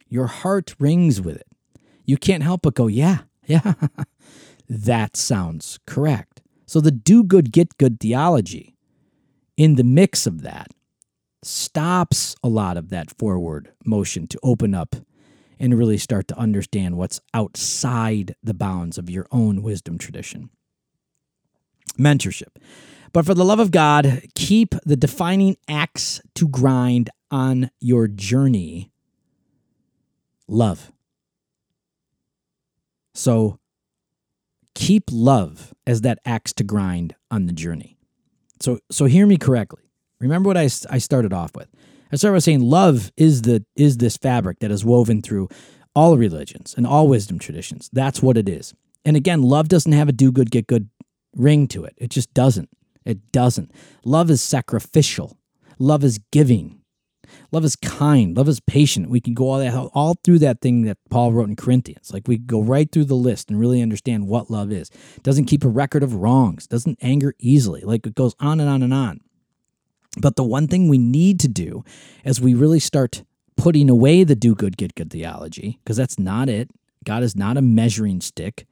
Your 0.09 0.27
heart 0.27 0.75
rings 0.79 1.21
with 1.21 1.37
it. 1.37 1.47
You 2.05 2.17
can't 2.17 2.43
help 2.43 2.63
but 2.63 2.75
go, 2.75 2.87
yeah, 2.87 3.19
yeah, 3.45 3.73
that 4.69 5.15
sounds 5.15 5.79
correct. 5.85 6.41
So 6.65 6.81
the 6.81 6.91
do 6.91 7.23
good, 7.23 7.51
get 7.51 7.77
good 7.77 7.99
theology 7.99 8.75
in 9.57 9.75
the 9.75 9.83
mix 9.83 10.25
of 10.25 10.41
that 10.41 10.74
stops 11.45 12.35
a 12.43 12.47
lot 12.47 12.77
of 12.77 12.89
that 12.89 13.15
forward 13.17 13.71
motion 13.85 14.27
to 14.27 14.39
open 14.43 14.73
up 14.73 14.95
and 15.59 15.77
really 15.77 15.97
start 15.97 16.27
to 16.27 16.37
understand 16.37 16.97
what's 16.97 17.21
outside 17.33 18.35
the 18.43 18.53
bounds 18.53 18.97
of 18.97 19.09
your 19.09 19.25
own 19.31 19.61
wisdom 19.61 19.97
tradition. 19.97 20.49
Mentorship. 21.97 22.57
But 23.13 23.25
for 23.25 23.33
the 23.33 23.45
love 23.45 23.59
of 23.59 23.71
God, 23.71 24.23
keep 24.35 24.75
the 24.85 24.97
defining 24.97 25.55
axe 25.69 26.19
to 26.35 26.47
grind 26.49 27.09
on 27.31 27.69
your 27.79 28.07
journey 28.07 28.91
love. 30.47 30.91
So 33.13 33.59
keep 34.73 35.05
love 35.11 35.73
as 35.87 36.01
that 36.01 36.19
axe 36.25 36.51
to 36.53 36.63
grind 36.63 37.15
on 37.31 37.45
the 37.45 37.53
journey. 37.53 37.97
So 38.61 38.79
so 38.91 39.05
hear 39.05 39.25
me 39.25 39.37
correctly. 39.37 39.84
Remember 40.29 40.47
what 40.47 40.57
I, 40.57 40.69
I 40.89 40.97
started 40.97 41.33
off 41.33 41.55
with. 41.55 41.67
I 42.11 42.17
started 42.17 42.35
by 42.35 42.39
saying 42.39 42.61
love 42.61 43.11
is 43.17 43.41
the 43.43 43.65
is 43.75 43.97
this 43.97 44.17
fabric 44.17 44.59
that 44.59 44.71
is 44.71 44.85
woven 44.85 45.21
through 45.21 45.49
all 45.95 46.17
religions 46.17 46.73
and 46.77 46.85
all 46.85 47.07
wisdom 47.07 47.39
traditions. 47.39 47.89
That's 47.91 48.21
what 48.21 48.37
it 48.37 48.47
is. 48.47 48.73
And 49.03 49.15
again, 49.15 49.41
love 49.41 49.67
doesn't 49.67 49.91
have 49.91 50.09
a 50.09 50.13
do 50.13 50.31
good 50.31 50.51
get 50.51 50.67
good 50.67 50.89
ring 51.35 51.67
to 51.69 51.83
it. 51.85 51.93
It 51.97 52.09
just 52.09 52.33
doesn't. 52.33 52.69
It 53.05 53.31
doesn't. 53.31 53.71
Love 54.03 54.29
is 54.29 54.41
sacrificial. 54.41 55.37
Love 55.77 56.03
is 56.03 56.19
giving. 56.31 56.81
Love 57.51 57.65
is 57.65 57.75
kind. 57.75 58.35
Love 58.35 58.47
is 58.47 58.59
patient. 58.59 59.09
We 59.09 59.19
can 59.19 59.33
go 59.33 59.49
all 59.49 59.59
that 59.59 59.73
all 59.93 60.15
through 60.23 60.39
that 60.39 60.61
thing 60.61 60.83
that 60.83 60.97
Paul 61.09 61.33
wrote 61.33 61.49
in 61.49 61.55
Corinthians. 61.55 62.11
Like 62.13 62.27
we 62.27 62.37
go 62.37 62.61
right 62.61 62.91
through 62.91 63.05
the 63.05 63.15
list 63.15 63.49
and 63.49 63.59
really 63.59 63.81
understand 63.81 64.27
what 64.27 64.49
love 64.49 64.71
is. 64.71 64.89
Doesn't 65.23 65.45
keep 65.45 65.63
a 65.63 65.69
record 65.69 66.03
of 66.03 66.15
wrongs. 66.15 66.67
Doesn't 66.67 66.99
anger 67.01 67.33
easily. 67.39 67.81
Like 67.81 68.05
it 68.05 68.15
goes 68.15 68.35
on 68.39 68.59
and 68.59 68.69
on 68.69 68.81
and 68.81 68.93
on. 68.93 69.21
But 70.17 70.35
the 70.35 70.43
one 70.43 70.67
thing 70.67 70.87
we 70.87 70.97
need 70.97 71.39
to 71.41 71.47
do 71.47 71.83
as 72.23 72.39
we 72.39 72.53
really 72.53 72.79
start 72.79 73.23
putting 73.57 73.89
away 73.89 74.23
the 74.23 74.35
do 74.35 74.55
good, 74.55 74.77
get 74.77 74.95
good 74.95 75.11
theology, 75.11 75.79
because 75.83 75.97
that's 75.97 76.19
not 76.19 76.49
it. 76.49 76.69
God 77.03 77.23
is 77.23 77.35
not 77.35 77.57
a 77.57 77.61
measuring 77.61 78.21
stick. 78.21 78.65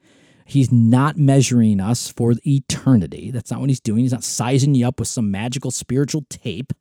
He's 0.46 0.70
not 0.70 1.16
measuring 1.16 1.80
us 1.80 2.08
for 2.08 2.34
eternity. 2.46 3.30
That's 3.30 3.50
not 3.50 3.60
what 3.60 3.70
he's 3.70 3.80
doing. 3.80 4.00
He's 4.00 4.12
not 4.12 4.24
sizing 4.24 4.74
you 4.74 4.86
up 4.86 4.98
with 4.98 5.08
some 5.08 5.30
magical 5.30 5.70
spiritual 5.70 6.26
tape, 6.28 6.72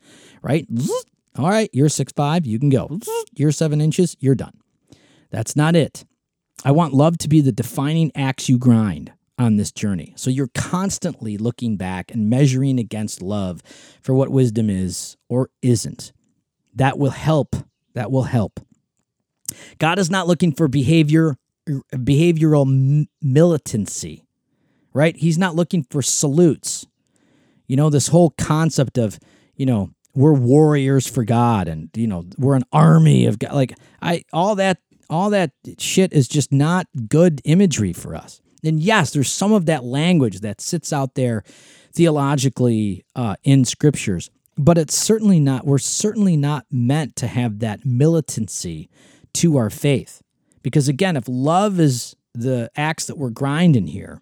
right? 0.42 0.68
All 1.38 1.50
right, 1.50 1.70
you're 1.74 1.90
six 1.90 2.12
five, 2.12 2.46
you 2.46 2.60
can 2.60 2.70
go. 2.70 3.00
You're 3.36 3.52
seven 3.52 3.82
inches, 3.82 4.16
you're 4.20 4.36
done. 4.36 4.54
That's 5.32 5.56
not 5.56 5.76
it. 5.76 6.06
I 6.64 6.72
want 6.72 6.94
love 6.94 7.18
to 7.20 7.28
be 7.28 7.42
the 7.42 7.52
defining 7.52 8.12
axe 8.14 8.48
you 8.48 8.60
grind 8.60 9.12
on 9.38 9.56
this 9.56 9.72
journey. 9.72 10.14
So 10.16 10.30
you're 10.30 10.50
constantly 10.54 11.38
looking 11.38 11.78
back 11.78 12.12
and 12.12 12.30
measuring 12.30 12.80
against 12.80 13.22
love 13.22 13.62
for 14.02 14.14
what 14.14 14.30
wisdom 14.30 14.70
is 14.70 15.18
or 15.30 15.50
isn't. 15.62 16.14
That 16.76 16.98
will 16.98 17.12
help. 17.12 17.56
That 17.94 18.12
will 18.12 18.24
help. 18.24 18.60
God 19.80 20.00
is 20.00 20.10
not 20.10 20.28
looking 20.28 20.52
for 20.52 20.68
behavior 20.68 21.36
behavioral 21.94 23.08
militancy. 23.22 24.26
Right? 24.94 25.16
He's 25.16 25.38
not 25.38 25.56
looking 25.56 25.86
for 25.90 26.02
salutes. 26.02 26.86
You 27.68 27.78
know, 27.78 27.90
this 27.90 28.10
whole 28.10 28.32
concept 28.38 28.98
of, 28.98 29.18
you 29.56 29.66
know, 29.66 29.92
we're 30.14 30.34
warriors 30.34 31.08
for 31.08 31.24
God 31.24 31.68
and 31.68 31.90
you 31.96 32.06
know, 32.06 32.26
we're 32.38 32.56
an 32.56 32.66
army 32.72 33.26
of 33.26 33.40
God. 33.40 33.54
Like 33.54 33.74
I 34.02 34.24
all 34.32 34.56
that 34.56 34.80
all 35.10 35.32
that 35.32 35.52
shit 35.80 36.14
is 36.14 36.28
just 36.28 36.52
not 36.52 36.88
good 37.08 37.42
imagery 37.46 37.94
for 37.94 38.16
us. 38.16 38.43
And 38.64 38.80
yes, 38.80 39.12
there's 39.12 39.32
some 39.32 39.52
of 39.52 39.66
that 39.66 39.84
language 39.84 40.40
that 40.40 40.62
sits 40.62 40.94
out 40.94 41.16
there 41.16 41.44
theologically 41.92 43.06
uh, 43.16 43.36
in 43.44 43.66
scriptures, 43.66 44.30
but 44.58 44.78
it's 44.78 44.96
certainly 44.96 45.40
not, 45.40 45.66
we're 45.66 45.78
certainly 45.78 46.38
not 46.38 46.66
meant 46.72 47.16
to 47.18 47.28
have 47.28 47.60
that 47.60 47.86
militancy 47.86 48.90
to 49.34 49.58
our 49.58 49.70
faith. 49.70 50.22
Because 50.62 50.88
again, 50.88 51.18
if 51.18 51.26
love 51.28 51.80
is 51.80 52.16
the 52.34 52.72
axe 52.76 53.06
that 53.06 53.18
we're 53.18 53.30
grinding 53.30 53.88
here, 53.88 54.22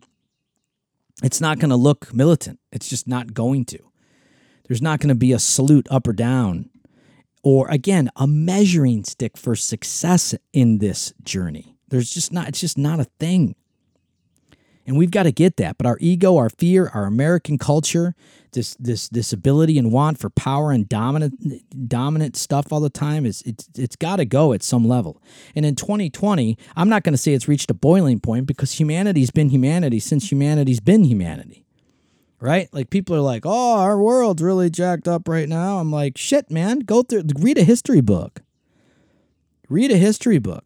it's 1.23 1.39
not 1.39 1.59
going 1.59 1.69
to 1.69 1.75
look 1.75 2.13
militant. 2.13 2.59
It's 2.71 2.89
just 2.89 3.07
not 3.07 3.33
going 3.33 3.65
to. 3.65 3.79
There's 4.67 4.81
not 4.81 4.99
going 4.99 5.09
to 5.09 5.15
be 5.15 5.33
a 5.33 5.39
salute 5.39 5.87
up 5.91 6.07
or 6.07 6.13
down, 6.13 6.69
or 7.43 7.67
again, 7.69 8.09
a 8.15 8.25
measuring 8.25 9.03
stick 9.03 9.37
for 9.37 9.55
success 9.55 10.33
in 10.53 10.79
this 10.79 11.13
journey. 11.23 11.75
There's 11.89 12.09
just 12.09 12.31
not, 12.31 12.47
it's 12.47 12.61
just 12.61 12.77
not 12.77 12.99
a 12.99 13.05
thing. 13.19 13.55
And 14.91 14.97
we've 14.97 15.09
got 15.09 15.23
to 15.23 15.31
get 15.31 15.55
that. 15.55 15.77
But 15.77 15.87
our 15.87 15.97
ego, 16.01 16.35
our 16.35 16.49
fear, 16.49 16.91
our 16.93 17.05
American 17.05 17.57
culture, 17.57 18.13
this 18.51 18.75
this 18.75 19.07
this 19.07 19.31
ability 19.31 19.77
and 19.77 19.89
want 19.89 20.17
for 20.19 20.29
power 20.29 20.73
and 20.73 20.89
dominant 20.89 21.87
dominant 21.87 22.35
stuff 22.35 22.73
all 22.73 22.81
the 22.81 22.89
time 22.89 23.25
is 23.25 23.41
it's 23.43 23.69
it's 23.77 23.95
got 23.95 24.17
to 24.17 24.25
go 24.25 24.51
at 24.51 24.63
some 24.63 24.85
level. 24.85 25.23
And 25.55 25.65
in 25.65 25.75
2020, 25.75 26.57
I'm 26.75 26.89
not 26.89 27.03
going 27.03 27.13
to 27.13 27.17
say 27.17 27.31
it's 27.31 27.47
reached 27.47 27.71
a 27.71 27.73
boiling 27.73 28.19
point 28.19 28.47
because 28.47 28.81
humanity's 28.81 29.31
been 29.31 29.47
humanity 29.47 30.01
since 30.01 30.29
humanity's 30.29 30.81
been 30.81 31.05
humanity. 31.05 31.63
Right? 32.41 32.67
Like 32.73 32.89
people 32.89 33.15
are 33.15 33.21
like, 33.21 33.43
"Oh, 33.45 33.79
our 33.79 33.97
world's 33.97 34.43
really 34.43 34.69
jacked 34.69 35.07
up 35.07 35.29
right 35.29 35.47
now." 35.47 35.79
I'm 35.79 35.89
like, 35.89 36.17
"Shit, 36.17 36.51
man, 36.51 36.79
go 36.79 37.01
through 37.01 37.23
read 37.39 37.57
a 37.57 37.63
history 37.63 38.01
book." 38.01 38.41
Read 39.69 39.89
a 39.89 39.97
history 39.97 40.37
book. 40.37 40.65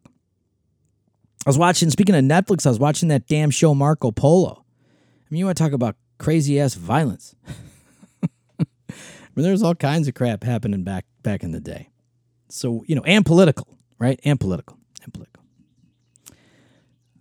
I 1.46 1.48
was 1.48 1.56
watching, 1.56 1.90
speaking 1.90 2.16
of 2.16 2.24
Netflix, 2.24 2.66
I 2.66 2.70
was 2.70 2.80
watching 2.80 3.08
that 3.10 3.28
damn 3.28 3.50
show 3.50 3.72
Marco 3.72 4.10
Polo. 4.10 4.64
I 4.64 5.24
mean, 5.30 5.38
you 5.38 5.44
want 5.44 5.56
to 5.56 5.62
talk 5.62 5.72
about 5.72 5.94
crazy 6.18 6.58
ass 6.58 6.74
violence. 6.74 7.36
I 8.60 8.64
mean, 9.36 9.44
there's 9.44 9.62
all 9.62 9.76
kinds 9.76 10.08
of 10.08 10.14
crap 10.14 10.42
happening 10.42 10.82
back 10.82 11.04
back 11.22 11.44
in 11.44 11.52
the 11.52 11.60
day. 11.60 11.90
So, 12.48 12.82
you 12.88 12.96
know, 12.96 13.02
and 13.04 13.24
political, 13.24 13.68
right? 14.00 14.18
And 14.24 14.40
political. 14.40 14.76
And 15.04 15.14
political. 15.14 15.44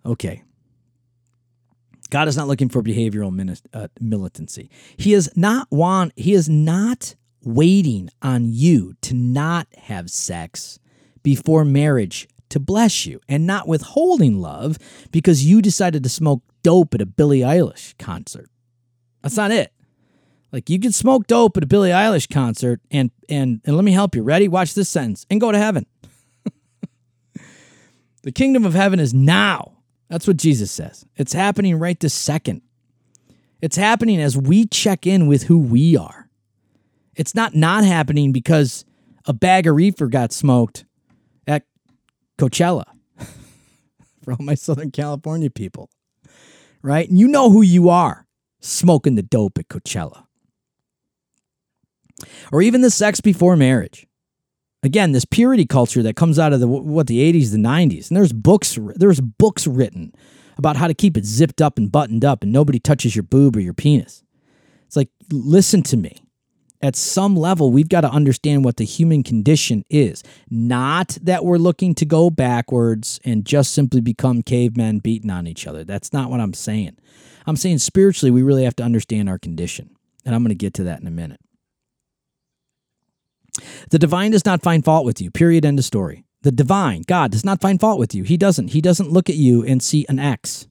Okay. 0.08 0.42
God 2.10 2.28
is 2.28 2.36
not 2.36 2.48
looking 2.48 2.70
for 2.70 2.82
behavioral 2.82 3.60
uh, 3.74 3.88
militancy. 4.00 4.72
He 4.98 5.14
is 5.14 5.30
not 5.36 5.68
want 5.70 6.14
he 6.16 6.34
is 6.34 6.50
not 6.50 7.14
waiting 7.44 8.10
on 8.24 8.54
you 8.54 8.96
to 9.02 9.14
not 9.14 9.68
have 9.78 10.10
sex 10.10 10.80
before 11.22 11.64
marriage 11.64 12.28
to 12.50 12.60
bless 12.60 13.06
you 13.06 13.20
and 13.28 13.46
not 13.46 13.68
withholding 13.68 14.40
love 14.40 14.78
because 15.12 15.46
you 15.46 15.62
decided 15.62 16.04
to 16.04 16.10
smoke 16.10 16.42
dope 16.64 16.94
at 16.94 17.02
a 17.02 17.06
Billie 17.06 17.40
Eilish 17.40 17.98
concert. 17.98 18.50
That's 19.22 19.38
not 19.38 19.52
it. 19.52 19.72
Like 20.52 20.70
you 20.70 20.80
can 20.80 20.92
smoke 20.92 21.28
dope 21.28 21.58
at 21.58 21.64
a 21.64 21.68
Billie 21.68 21.90
Eilish 21.90 22.32
concert 22.32 22.80
and 22.90 23.12
and 23.28 23.62
and 23.66 23.76
let 23.76 23.84
me 23.84 23.92
help 23.92 24.16
you. 24.16 24.24
Ready? 24.24 24.48
Watch 24.48 24.74
this 24.74 24.88
sentence 24.88 25.26
and 25.30 25.42
go 25.42 25.52
to 25.52 25.58
heaven. 25.58 25.86
the 28.24 28.32
kingdom 28.32 28.66
of 28.66 28.74
heaven 28.74 29.00
is 29.00 29.14
now. 29.14 29.74
That's 30.10 30.28
what 30.28 30.38
Jesus 30.38 30.72
says. 30.72 31.06
It's 31.18 31.34
happening 31.34 31.78
right 31.78 32.00
this 32.00 32.14
second. 32.14 32.62
It's 33.62 33.76
happening 33.76 34.22
as 34.22 34.38
we 34.38 34.66
check 34.68 35.08
in 35.08 35.28
with 35.28 35.44
who 35.44 35.60
we 35.60 35.98
are. 35.98 36.30
It's 37.16 37.36
not 37.36 37.56
not 37.56 37.84
happening 37.84 38.32
because 38.32 38.86
a 39.26 39.34
bag 39.34 39.68
of 39.68 39.76
reefer 39.76 40.08
got 40.08 40.32
smoked 40.32 40.86
Coachella 42.38 42.86
for 44.24 44.32
all 44.32 44.38
my 44.42 44.56
Southern 44.56 44.92
California 44.92 45.50
people, 45.50 45.90
right? 46.82 47.08
And 47.08 47.20
you 47.20 47.28
know 47.28 47.50
who 47.50 47.62
you 47.62 47.90
are 47.90 48.26
smoking 48.60 49.16
the 49.16 49.24
dope 49.24 49.58
at 49.58 49.68
Coachella. 49.68 50.26
Or 52.52 52.62
even 52.62 52.82
the 52.82 52.90
sex 52.90 53.22
before 53.22 53.56
marriage. 53.56 54.08
Again, 54.84 55.12
this 55.12 55.26
purity 55.26 55.66
culture 55.66 56.04
that 56.04 56.16
comes 56.16 56.38
out 56.38 56.54
of 56.54 56.60
the 56.60 56.68
what 56.68 57.08
the 57.08 57.20
80s, 57.34 57.52
the 57.52 57.58
90s. 57.58 58.10
And 58.10 58.18
there's 58.18 58.32
books 58.32 58.78
there's 58.96 59.20
books 59.20 59.66
written 59.66 60.14
about 60.58 60.78
how 60.78 60.88
to 60.88 60.94
keep 60.94 61.18
it 61.18 61.26
zipped 61.26 61.62
up 61.62 61.78
and 61.78 61.92
buttoned 61.92 62.24
up 62.24 62.44
and 62.44 62.52
nobody 62.52 62.80
touches 62.80 63.16
your 63.16 63.24
boob 63.24 63.56
or 63.56 63.60
your 63.60 63.74
penis. 63.74 64.24
It's 64.86 64.96
like 64.96 65.10
listen 65.32 65.82
to 65.84 65.98
me 65.98 66.25
at 66.86 66.96
some 66.96 67.36
level, 67.36 67.72
we've 67.72 67.90
got 67.90 68.02
to 68.02 68.10
understand 68.10 68.64
what 68.64 68.78
the 68.78 68.86
human 68.86 69.24
condition 69.24 69.84
is. 69.90 70.24
Not 70.52 71.18
that 71.24 71.44
we're 71.44 71.58
looking 71.58 71.96
to 71.96 72.06
go 72.06 72.30
backwards 72.30 73.20
and 73.26 73.44
just 73.44 73.74
simply 73.74 74.02
become 74.02 74.44
cavemen 74.44 75.00
beating 75.00 75.32
on 75.32 75.48
each 75.48 75.66
other. 75.66 75.84
That's 75.84 76.14
not 76.14 76.30
what 76.30 76.40
I'm 76.40 76.54
saying. 76.54 76.98
I'm 77.48 77.56
saying 77.56 77.80
spiritually, 77.80 78.30
we 78.30 78.44
really 78.44 78.66
have 78.66 78.76
to 78.76 78.84
understand 78.84 79.30
our 79.30 79.40
condition. 79.40 79.90
And 80.26 80.36
I'm 80.36 80.44
going 80.44 80.50
to 80.50 80.56
get 80.56 80.76
to 80.76 80.84
that 80.84 81.02
in 81.02 81.08
a 81.08 81.12
minute. 81.12 81.40
The 83.90 84.00
divine 84.00 84.32
does 84.32 84.46
not 84.46 84.62
find 84.62 84.86
fault 84.86 85.06
with 85.06 85.20
you, 85.20 85.32
period, 85.32 85.66
end 85.66 85.80
of 85.80 85.86
story. 85.86 86.24
The 86.44 86.52
divine, 86.52 87.02
God, 87.08 87.32
does 87.32 87.44
not 87.44 87.62
find 87.62 87.80
fault 87.80 87.98
with 87.98 88.14
you. 88.14 88.24
He 88.24 88.38
doesn't. 88.38 88.70
He 88.70 88.82
doesn't 88.82 89.12
look 89.12 89.28
at 89.28 89.38
you 89.38 89.66
and 89.66 89.82
see 89.82 90.06
an 90.08 90.20
X. 90.20 90.68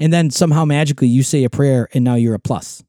And 0.00 0.12
then 0.12 0.30
somehow 0.30 0.64
magically 0.64 1.06
you 1.08 1.22
say 1.22 1.44
a 1.44 1.50
prayer 1.50 1.88
and 1.94 2.02
now 2.02 2.16
you're 2.16 2.34
a 2.34 2.40
plus. 2.40 2.82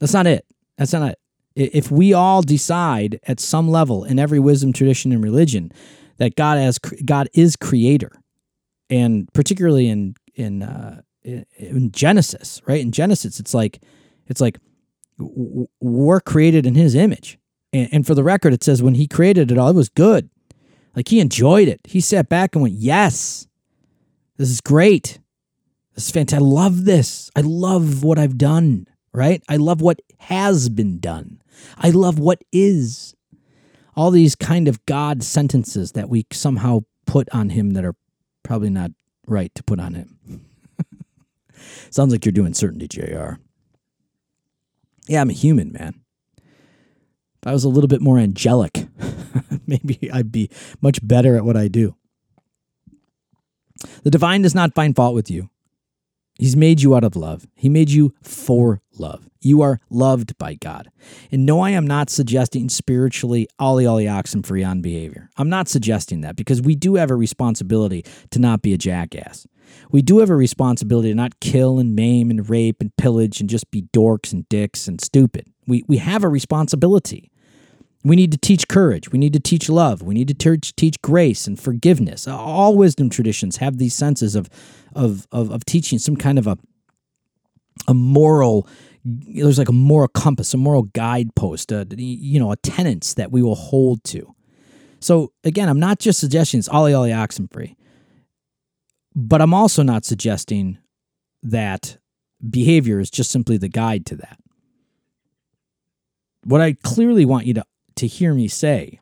That's 0.00 0.14
not 0.14 0.26
it. 0.26 0.44
That's 0.76 0.92
not 0.92 1.12
it 1.12 1.19
if 1.56 1.90
we 1.90 2.12
all 2.12 2.42
decide 2.42 3.20
at 3.26 3.40
some 3.40 3.68
level 3.68 4.04
in 4.04 4.18
every 4.18 4.38
wisdom 4.38 4.72
tradition 4.72 5.12
and 5.12 5.22
religion 5.22 5.72
that 6.18 6.36
God 6.36 6.58
as 6.58 6.78
God 6.78 7.28
is 7.34 7.56
creator, 7.56 8.12
and 8.88 9.32
particularly 9.32 9.88
in 9.88 10.14
in 10.34 10.62
uh, 10.62 11.00
in 11.24 11.90
Genesis, 11.92 12.60
right? 12.66 12.80
In 12.80 12.92
Genesis, 12.92 13.40
it's 13.40 13.54
like 13.54 13.82
it's 14.26 14.40
like 14.40 14.58
we're 15.18 16.20
created 16.20 16.66
in 16.66 16.74
His 16.74 16.94
image, 16.94 17.38
and, 17.72 17.88
and 17.92 18.06
for 18.06 18.14
the 18.14 18.24
record, 18.24 18.52
it 18.52 18.62
says 18.62 18.82
when 18.82 18.94
He 18.94 19.08
created 19.08 19.50
it 19.50 19.58
all, 19.58 19.70
it 19.70 19.74
was 19.74 19.88
good. 19.88 20.30
Like 20.94 21.08
He 21.08 21.20
enjoyed 21.20 21.68
it. 21.68 21.80
He 21.84 22.00
sat 22.00 22.28
back 22.28 22.54
and 22.54 22.62
went, 22.62 22.74
"Yes, 22.74 23.48
this 24.36 24.50
is 24.50 24.60
great. 24.60 25.18
This 25.94 26.04
is 26.04 26.10
fantastic. 26.10 26.44
I 26.44 26.46
love 26.46 26.84
this. 26.84 27.30
I 27.34 27.40
love 27.40 28.04
what 28.04 28.18
I've 28.18 28.38
done." 28.38 28.86
Right? 29.12 29.42
I 29.48 29.56
love 29.56 29.80
what 29.80 30.00
has 30.20 30.68
been 30.68 31.00
done. 31.00 31.39
I 31.78 31.90
love 31.90 32.18
what 32.18 32.42
is. 32.52 33.14
All 33.96 34.10
these 34.10 34.34
kind 34.36 34.68
of 34.68 34.84
God 34.86 35.22
sentences 35.22 35.92
that 35.92 36.08
we 36.08 36.26
somehow 36.32 36.80
put 37.06 37.28
on 37.32 37.50
him 37.50 37.72
that 37.72 37.84
are 37.84 37.96
probably 38.42 38.70
not 38.70 38.92
right 39.26 39.54
to 39.54 39.62
put 39.62 39.80
on 39.80 39.94
him. 39.94 40.46
Sounds 41.90 42.12
like 42.12 42.24
you're 42.24 42.32
doing 42.32 42.54
certainty, 42.54 42.88
JR. 42.88 43.34
Yeah, 45.06 45.20
I'm 45.20 45.30
a 45.30 45.34
human, 45.34 45.72
man. 45.72 46.00
If 46.38 47.46
I 47.46 47.52
was 47.52 47.64
a 47.64 47.68
little 47.68 47.88
bit 47.88 48.00
more 48.00 48.18
angelic, 48.18 48.86
maybe 49.66 50.10
I'd 50.12 50.30
be 50.30 50.50
much 50.80 51.06
better 51.06 51.36
at 51.36 51.44
what 51.44 51.56
I 51.56 51.68
do. 51.68 51.96
The 54.02 54.10
divine 54.10 54.42
does 54.42 54.54
not 54.54 54.74
find 54.74 54.94
fault 54.94 55.14
with 55.14 55.30
you. 55.30 55.49
He's 56.40 56.56
made 56.56 56.80
you 56.80 56.96
out 56.96 57.04
of 57.04 57.16
love. 57.16 57.46
He 57.54 57.68
made 57.68 57.90
you 57.90 58.14
for 58.22 58.80
love. 58.98 59.28
You 59.42 59.60
are 59.60 59.78
loved 59.90 60.38
by 60.38 60.54
God. 60.54 60.90
And 61.30 61.44
no, 61.44 61.60
I 61.60 61.68
am 61.68 61.86
not 61.86 62.08
suggesting 62.08 62.70
spiritually 62.70 63.46
ollie 63.58 63.84
ollie 63.84 64.08
oxen 64.08 64.42
free 64.42 64.64
on 64.64 64.80
behavior. 64.80 65.28
I'm 65.36 65.50
not 65.50 65.68
suggesting 65.68 66.22
that 66.22 66.36
because 66.36 66.62
we 66.62 66.74
do 66.74 66.94
have 66.94 67.10
a 67.10 67.14
responsibility 67.14 68.06
to 68.30 68.38
not 68.38 68.62
be 68.62 68.72
a 68.72 68.78
jackass. 68.78 69.46
We 69.90 70.00
do 70.00 70.20
have 70.20 70.30
a 70.30 70.34
responsibility 70.34 71.10
to 71.10 71.14
not 71.14 71.40
kill 71.40 71.78
and 71.78 71.94
maim 71.94 72.30
and 72.30 72.48
rape 72.48 72.80
and 72.80 72.96
pillage 72.96 73.42
and 73.42 73.50
just 73.50 73.70
be 73.70 73.82
dorks 73.92 74.32
and 74.32 74.48
dicks 74.48 74.88
and 74.88 74.98
stupid. 74.98 75.46
We, 75.66 75.84
we 75.88 75.98
have 75.98 76.24
a 76.24 76.30
responsibility. 76.30 77.30
We 78.02 78.16
need 78.16 78.32
to 78.32 78.38
teach 78.38 78.66
courage. 78.66 79.12
We 79.12 79.18
need 79.18 79.34
to 79.34 79.40
teach 79.40 79.68
love. 79.68 80.02
We 80.02 80.14
need 80.14 80.28
to 80.28 80.34
teach, 80.34 80.74
teach 80.74 81.00
grace 81.02 81.46
and 81.46 81.60
forgiveness. 81.60 82.26
All 82.26 82.76
wisdom 82.76 83.10
traditions 83.10 83.58
have 83.58 83.76
these 83.76 83.94
senses 83.94 84.34
of, 84.34 84.48
of, 84.94 85.26
of, 85.32 85.50
of 85.50 85.64
teaching 85.66 85.98
some 85.98 86.16
kind 86.16 86.38
of 86.38 86.46
a, 86.46 86.56
a 87.88 87.94
moral, 87.94 88.66
there's 89.04 89.58
like 89.58 89.68
a 89.68 89.72
moral 89.72 90.08
compass, 90.08 90.54
a 90.54 90.56
moral 90.56 90.84
guidepost, 90.84 91.72
a, 91.72 91.86
you 91.96 92.40
know, 92.40 92.52
a 92.52 92.56
tenets 92.56 93.14
that 93.14 93.30
we 93.30 93.42
will 93.42 93.54
hold 93.54 94.02
to. 94.04 94.34
So 95.00 95.32
again, 95.44 95.68
I'm 95.68 95.80
not 95.80 95.98
just 95.98 96.20
suggesting 96.20 96.58
it's 96.58 96.68
ollie 96.68 96.94
ollie 96.94 97.12
oxen 97.12 97.48
free, 97.48 97.76
but 99.14 99.40
I'm 99.42 99.54
also 99.54 99.82
not 99.82 100.04
suggesting 100.04 100.78
that 101.42 101.98
behavior 102.48 103.00
is 103.00 103.10
just 103.10 103.30
simply 103.30 103.56
the 103.56 103.68
guide 103.68 104.06
to 104.06 104.16
that. 104.16 104.38
What 106.44 106.60
I 106.60 106.74
clearly 106.82 107.24
want 107.26 107.46
you 107.46 107.54
to 107.54 107.64
to 108.00 108.06
hear 108.06 108.34
me 108.34 108.48
say 108.48 108.98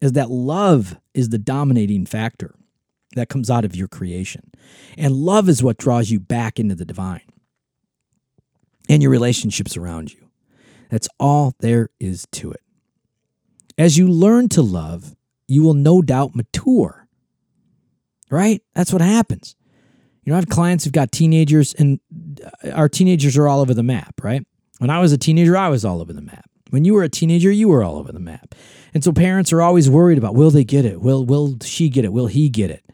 is 0.00 0.12
that 0.12 0.30
love 0.30 0.98
is 1.12 1.28
the 1.28 1.38
dominating 1.38 2.06
factor 2.06 2.54
that 3.14 3.28
comes 3.28 3.50
out 3.50 3.64
of 3.64 3.76
your 3.76 3.88
creation. 3.88 4.50
And 4.98 5.14
love 5.14 5.48
is 5.48 5.62
what 5.62 5.78
draws 5.78 6.10
you 6.10 6.18
back 6.18 6.58
into 6.58 6.74
the 6.74 6.84
divine 6.84 7.20
and 8.88 9.02
your 9.02 9.10
relationships 9.10 9.76
around 9.76 10.12
you. 10.12 10.28
That's 10.90 11.08
all 11.20 11.54
there 11.60 11.90
is 12.00 12.26
to 12.32 12.52
it. 12.52 12.60
As 13.76 13.98
you 13.98 14.08
learn 14.08 14.48
to 14.50 14.62
love, 14.62 15.14
you 15.46 15.62
will 15.62 15.74
no 15.74 16.02
doubt 16.02 16.34
mature. 16.34 17.06
Right? 18.30 18.62
That's 18.74 18.92
what 18.92 19.02
happens. 19.02 19.56
You 20.24 20.30
know, 20.30 20.36
I 20.36 20.40
have 20.40 20.48
clients 20.48 20.84
who've 20.84 20.92
got 20.92 21.12
teenagers, 21.12 21.74
and 21.74 22.00
uh, 22.64 22.70
our 22.70 22.88
teenagers 22.88 23.36
are 23.36 23.46
all 23.46 23.60
over 23.60 23.74
the 23.74 23.82
map, 23.82 24.14
right? 24.22 24.44
When 24.78 24.88
I 24.88 24.98
was 24.98 25.12
a 25.12 25.18
teenager, 25.18 25.56
I 25.56 25.68
was 25.68 25.84
all 25.84 26.00
over 26.00 26.14
the 26.14 26.22
map. 26.22 26.48
When 26.74 26.84
you 26.84 26.94
were 26.94 27.04
a 27.04 27.08
teenager, 27.08 27.52
you 27.52 27.68
were 27.68 27.84
all 27.84 27.98
over 27.98 28.10
the 28.10 28.18
map. 28.18 28.52
And 28.94 29.04
so 29.04 29.12
parents 29.12 29.52
are 29.52 29.62
always 29.62 29.88
worried 29.88 30.18
about 30.18 30.34
will 30.34 30.50
they 30.50 30.64
get 30.64 30.84
it? 30.84 31.00
Will 31.00 31.24
will 31.24 31.56
she 31.62 31.88
get 31.88 32.04
it? 32.04 32.12
Will 32.12 32.26
he 32.26 32.48
get 32.48 32.68
it? 32.68 32.84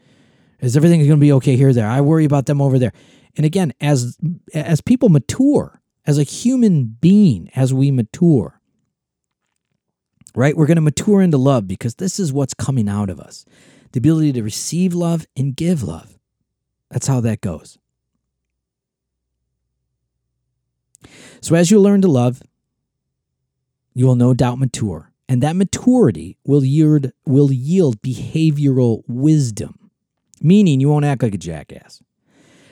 Is 0.59 0.77
everything 0.77 0.99
going 0.99 1.09
to 1.09 1.17
be 1.17 1.31
okay 1.31 1.55
here 1.55 1.73
there? 1.73 1.87
I 1.87 1.99
worry 1.99 2.23
about 2.23 2.45
them 2.45 2.61
over 2.61 2.77
there. 2.77 2.93
And 3.35 3.43
again, 3.43 3.73
as 3.81 4.19
as 4.53 4.81
people 4.81 5.09
mature, 5.09 5.81
as 6.05 6.19
a 6.19 6.23
human 6.23 6.95
being, 7.01 7.49
as 7.55 7.73
we 7.73 7.89
mature, 7.89 8.61
right? 10.35 10.55
We're 10.55 10.67
going 10.67 10.75
to 10.75 10.81
mature 10.81 11.23
into 11.23 11.39
love 11.39 11.67
because 11.67 11.95
this 11.95 12.19
is 12.19 12.31
what's 12.31 12.53
coming 12.53 12.87
out 12.87 13.09
of 13.09 13.19
us. 13.19 13.45
The 13.93 13.97
ability 13.97 14.33
to 14.33 14.43
receive 14.43 14.93
love 14.93 15.25
and 15.35 15.55
give 15.55 15.81
love. 15.81 16.19
That's 16.91 17.07
how 17.07 17.19
that 17.21 17.41
goes. 17.41 17.79
So 21.41 21.55
as 21.55 21.71
you 21.71 21.79
learn 21.79 22.03
to 22.03 22.07
love, 22.07 22.43
you 23.93 24.05
will 24.05 24.15
no 24.15 24.33
doubt 24.33 24.59
mature. 24.59 25.11
And 25.27 25.41
that 25.41 25.55
maturity 25.55 26.37
will 26.45 26.63
yield, 26.63 27.11
will 27.25 27.51
yield 27.51 28.01
behavioral 28.01 29.03
wisdom, 29.07 29.91
meaning 30.41 30.81
you 30.81 30.89
won't 30.89 31.05
act 31.05 31.23
like 31.23 31.33
a 31.33 31.37
jackass. 31.37 32.01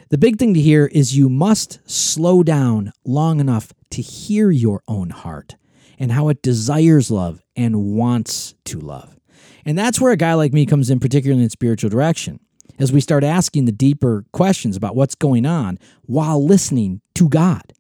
The 0.09 0.17
big 0.17 0.37
thing 0.37 0.53
to 0.55 0.59
hear 0.59 0.87
is 0.87 1.15
you 1.15 1.29
must 1.29 1.79
slow 1.89 2.43
down 2.43 2.91
long 3.05 3.39
enough 3.39 3.71
to 3.91 4.01
hear 4.01 4.51
your 4.51 4.81
own 4.87 5.11
heart 5.11 5.55
and 5.97 6.11
how 6.11 6.29
it 6.29 6.41
desires 6.41 7.11
love 7.11 7.41
and 7.55 7.95
wants 7.95 8.55
to 8.65 8.79
love. 8.79 9.19
And 9.65 9.77
that's 9.77 10.01
where 10.01 10.11
a 10.11 10.17
guy 10.17 10.33
like 10.33 10.51
me 10.51 10.65
comes 10.65 10.89
in, 10.89 10.99
particularly 10.99 11.43
in 11.43 11.49
spiritual 11.49 11.89
direction, 11.89 12.39
as 12.79 12.91
we 12.91 13.01
start 13.01 13.23
asking 13.23 13.65
the 13.65 13.71
deeper 13.71 14.25
questions 14.31 14.75
about 14.75 14.95
what's 14.95 15.15
going 15.15 15.45
on 15.45 15.77
while 16.01 16.43
listening 16.43 17.01
to 17.15 17.29
God 17.29 17.73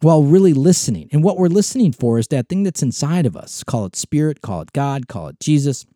while 0.00 0.22
really 0.22 0.52
listening. 0.52 1.08
And 1.12 1.22
what 1.22 1.36
we're 1.36 1.48
listening 1.48 1.92
for 1.92 2.18
is 2.18 2.28
that 2.28 2.48
thing 2.48 2.62
that's 2.62 2.82
inside 2.82 3.26
of 3.26 3.36
us. 3.36 3.62
Call 3.64 3.86
it 3.86 3.96
spirit, 3.96 4.40
call 4.40 4.62
it 4.62 4.72
God, 4.72 5.08
call 5.08 5.28
it 5.28 5.40
Jesus, 5.40 5.86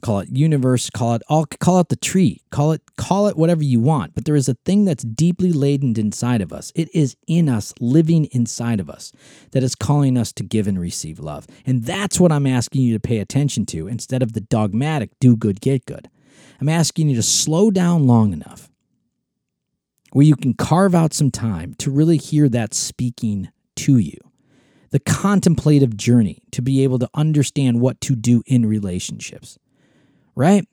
call 0.00 0.20
it 0.20 0.28
universe, 0.30 0.90
call 0.90 1.14
it 1.14 1.22
all 1.28 1.44
call 1.46 1.80
it 1.80 1.88
the 1.88 1.96
tree. 1.96 2.42
Call 2.50 2.72
it 2.72 2.82
call 2.96 3.26
it 3.26 3.36
whatever 3.36 3.62
you 3.62 3.80
want, 3.80 4.14
but 4.14 4.24
there 4.24 4.36
is 4.36 4.48
a 4.48 4.56
thing 4.64 4.84
that's 4.84 5.04
deeply 5.04 5.52
laden 5.52 5.98
inside 5.98 6.40
of 6.40 6.52
us. 6.52 6.72
It 6.74 6.88
is 6.94 7.16
in 7.26 7.48
us, 7.48 7.74
living 7.80 8.26
inside 8.32 8.80
of 8.80 8.88
us 8.88 9.12
that 9.52 9.62
is 9.62 9.74
calling 9.74 10.16
us 10.16 10.32
to 10.34 10.42
give 10.42 10.66
and 10.66 10.80
receive 10.80 11.18
love. 11.18 11.46
And 11.66 11.84
that's 11.84 12.18
what 12.18 12.32
I'm 12.32 12.46
asking 12.46 12.82
you 12.82 12.94
to 12.94 13.00
pay 13.00 13.18
attention 13.18 13.66
to 13.66 13.88
instead 13.88 14.22
of 14.22 14.32
the 14.32 14.40
dogmatic 14.40 15.10
do 15.20 15.36
good 15.36 15.60
get 15.60 15.84
good. 15.86 16.08
I'm 16.60 16.68
asking 16.68 17.08
you 17.08 17.16
to 17.16 17.22
slow 17.22 17.70
down 17.70 18.06
long 18.06 18.32
enough 18.32 18.70
where 20.12 20.26
you 20.26 20.36
can 20.36 20.54
carve 20.54 20.94
out 20.94 21.12
some 21.12 21.30
time 21.30 21.74
to 21.74 21.90
really 21.90 22.16
hear 22.16 22.48
that 22.48 22.74
speaking 22.74 23.48
to 23.76 23.98
you. 23.98 24.18
The 24.90 25.00
contemplative 25.00 25.96
journey 25.96 26.42
to 26.52 26.62
be 26.62 26.82
able 26.82 26.98
to 27.00 27.10
understand 27.14 27.80
what 27.80 28.00
to 28.02 28.16
do 28.16 28.42
in 28.46 28.64
relationships, 28.64 29.58
right? 30.34 30.66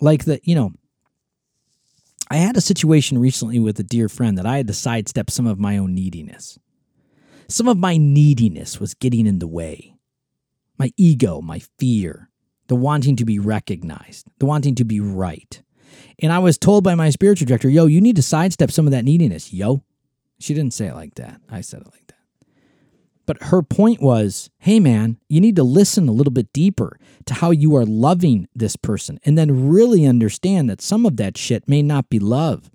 Like 0.00 0.24
the, 0.24 0.40
you 0.44 0.54
know, 0.54 0.72
I 2.30 2.36
had 2.36 2.56
a 2.56 2.62
situation 2.62 3.18
recently 3.18 3.58
with 3.58 3.78
a 3.80 3.82
dear 3.84 4.08
friend 4.08 4.38
that 4.38 4.46
I 4.46 4.58
had 4.58 4.68
to 4.68 4.72
sidestep 4.72 5.28
some 5.28 5.46
of 5.46 5.58
my 5.58 5.76
own 5.76 5.94
neediness. 5.94 6.58
Some 7.48 7.68
of 7.68 7.76
my 7.76 7.96
neediness 7.98 8.80
was 8.80 8.94
getting 8.94 9.26
in 9.26 9.38
the 9.38 9.46
way. 9.46 9.96
My 10.78 10.92
ego, 10.96 11.40
my 11.42 11.60
fear, 11.78 12.30
the 12.68 12.76
wanting 12.76 13.16
to 13.16 13.24
be 13.26 13.38
recognized, 13.38 14.26
the 14.38 14.46
wanting 14.46 14.74
to 14.76 14.84
be 14.84 15.00
right. 15.00 15.62
And 16.20 16.32
I 16.32 16.38
was 16.38 16.58
told 16.58 16.84
by 16.84 16.94
my 16.94 17.10
spiritual 17.10 17.46
director, 17.46 17.68
yo, 17.68 17.86
you 17.86 18.00
need 18.00 18.16
to 18.16 18.22
sidestep 18.22 18.70
some 18.70 18.86
of 18.86 18.92
that 18.92 19.04
neediness, 19.04 19.52
yo. 19.52 19.82
She 20.38 20.54
didn't 20.54 20.74
say 20.74 20.86
it 20.86 20.94
like 20.94 21.14
that. 21.14 21.40
I 21.48 21.60
said 21.60 21.82
it 21.82 21.86
like 21.92 22.06
that. 22.08 22.12
But 23.26 23.44
her 23.44 23.62
point 23.62 24.02
was, 24.02 24.50
hey, 24.58 24.80
man, 24.80 25.18
you 25.28 25.40
need 25.40 25.56
to 25.56 25.62
listen 25.62 26.08
a 26.08 26.12
little 26.12 26.32
bit 26.32 26.52
deeper 26.52 26.98
to 27.26 27.34
how 27.34 27.50
you 27.50 27.76
are 27.76 27.86
loving 27.86 28.48
this 28.54 28.76
person 28.76 29.20
and 29.24 29.38
then 29.38 29.68
really 29.68 30.04
understand 30.04 30.68
that 30.68 30.82
some 30.82 31.06
of 31.06 31.16
that 31.18 31.38
shit 31.38 31.68
may 31.68 31.82
not 31.82 32.10
be 32.10 32.18
love. 32.18 32.70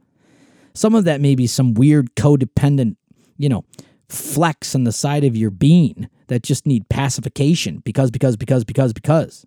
Some 0.73 0.95
of 0.95 1.03
that 1.03 1.19
may 1.19 1.35
be 1.35 1.47
some 1.47 1.73
weird 1.73 2.15
codependent, 2.15 2.95
you 3.37 3.49
know, 3.49 3.65
flex 4.07 4.73
on 4.73 4.85
the 4.85 4.91
side 4.91 5.25
of 5.25 5.35
your 5.35 5.49
being 5.49 6.07
that 6.27 6.43
just 6.43 6.65
need 6.65 6.87
pacification 6.87 7.79
because, 7.79 8.11
because, 8.11 8.37
because, 8.37 8.63
because, 8.63 8.93
because. 8.93 9.45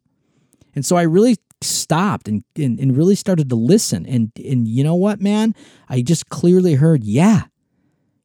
And 0.74 0.84
so 0.84 0.96
I 0.96 1.02
really 1.02 1.36
stopped 1.62 2.28
and, 2.28 2.44
and, 2.56 2.78
and 2.78 2.96
really 2.96 3.14
started 3.14 3.48
to 3.48 3.56
listen. 3.56 4.06
And, 4.06 4.32
and 4.36 4.66
you 4.66 4.84
know 4.84 4.94
what, 4.94 5.20
man? 5.20 5.54
I 5.88 6.02
just 6.02 6.28
clearly 6.28 6.74
heard, 6.74 7.04
yeah, 7.04 7.44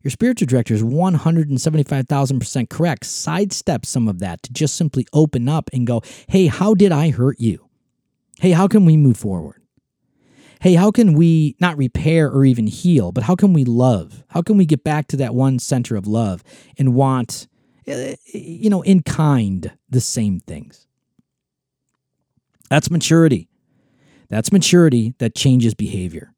your 0.06 0.12
spiritual 0.12 0.45
director 0.45 0.76
is 0.76 0.84
175,000% 0.84 2.69
correct. 2.69 3.06
Sidestep 3.06 3.86
some 3.88 4.08
of 4.08 4.19
that 4.19 4.43
to 4.43 4.54
just 4.54 4.76
simply 4.76 5.08
open 5.13 5.50
up 5.50 5.69
and 5.74 5.88
go, 5.88 6.04
hey, 6.28 6.45
how 6.45 6.76
did 6.76 6.91
I 6.91 7.10
hurt 7.10 7.39
you? 7.39 7.67
Hey, 8.39 8.52
how 8.52 8.67
can 8.67 8.86
we 8.86 8.98
move 8.98 9.17
forward? 9.17 9.63
Hey, 10.62 10.76
how 10.76 10.91
can 10.91 11.13
we 11.13 11.56
not 11.60 11.78
repair 11.78 12.30
or 12.30 12.45
even 12.45 12.67
heal, 12.67 13.12
but 13.12 13.24
how 13.24 13.36
can 13.36 13.52
we 13.52 13.63
love? 13.65 14.24
How 14.30 14.41
can 14.43 14.58
we 14.58 14.65
get 14.65 14.84
back 14.84 15.08
to 15.08 15.17
that 15.17 15.34
one 15.34 15.58
center 15.58 15.95
of 15.95 16.06
love 16.06 16.43
and 16.78 16.93
want, 16.93 17.48
eh, 17.88 18.15
you 18.32 18.69
know, 18.69 18.82
in 18.84 19.02
kind, 19.02 19.71
the 19.89 20.02
same 20.02 20.39
things? 20.39 20.85
That's 22.69 22.89
maturity. 22.89 23.47
That's 24.30 24.51
maturity 24.51 25.13
that 25.19 25.36
changes 25.36 25.73
behavior. 25.73 26.32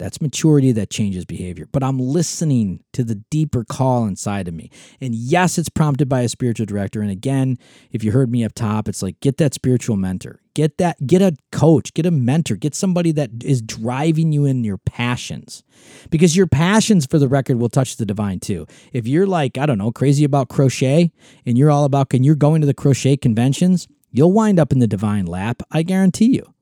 That's 0.00 0.22
maturity 0.22 0.72
that 0.72 0.88
changes 0.88 1.26
behavior. 1.26 1.68
But 1.70 1.82
I'm 1.84 1.98
listening 1.98 2.82
to 2.94 3.04
the 3.04 3.16
deeper 3.30 3.64
call 3.64 4.06
inside 4.06 4.48
of 4.48 4.54
me. 4.54 4.70
And 4.98 5.14
yes, 5.14 5.58
it's 5.58 5.68
prompted 5.68 6.08
by 6.08 6.22
a 6.22 6.28
spiritual 6.30 6.64
director. 6.64 7.02
And 7.02 7.10
again, 7.10 7.58
if 7.90 8.02
you 8.02 8.10
heard 8.10 8.30
me 8.30 8.42
up 8.42 8.54
top, 8.54 8.88
it's 8.88 9.02
like 9.02 9.20
get 9.20 9.36
that 9.36 9.52
spiritual 9.52 9.96
mentor. 9.96 10.40
Get 10.54 10.78
that 10.78 11.06
get 11.06 11.20
a 11.20 11.36
coach, 11.52 11.92
get 11.92 12.06
a 12.06 12.10
mentor, 12.10 12.56
get 12.56 12.74
somebody 12.74 13.12
that 13.12 13.30
is 13.44 13.60
driving 13.60 14.32
you 14.32 14.46
in 14.46 14.64
your 14.64 14.78
passions. 14.78 15.64
Because 16.08 16.34
your 16.34 16.46
passions 16.46 17.04
for 17.04 17.18
the 17.18 17.28
record 17.28 17.58
will 17.58 17.68
touch 17.68 17.98
the 17.98 18.06
divine 18.06 18.40
too. 18.40 18.66
If 18.94 19.06
you're 19.06 19.26
like, 19.26 19.58
I 19.58 19.66
don't 19.66 19.78
know, 19.78 19.92
crazy 19.92 20.24
about 20.24 20.48
crochet 20.48 21.12
and 21.44 21.58
you're 21.58 21.70
all 21.70 21.84
about 21.84 22.14
and 22.14 22.24
you're 22.24 22.36
going 22.36 22.62
to 22.62 22.66
the 22.66 22.72
crochet 22.72 23.18
conventions, 23.18 23.86
you'll 24.10 24.32
wind 24.32 24.58
up 24.58 24.72
in 24.72 24.78
the 24.78 24.86
divine 24.86 25.26
lap, 25.26 25.62
I 25.70 25.82
guarantee 25.82 26.34
you. 26.34 26.54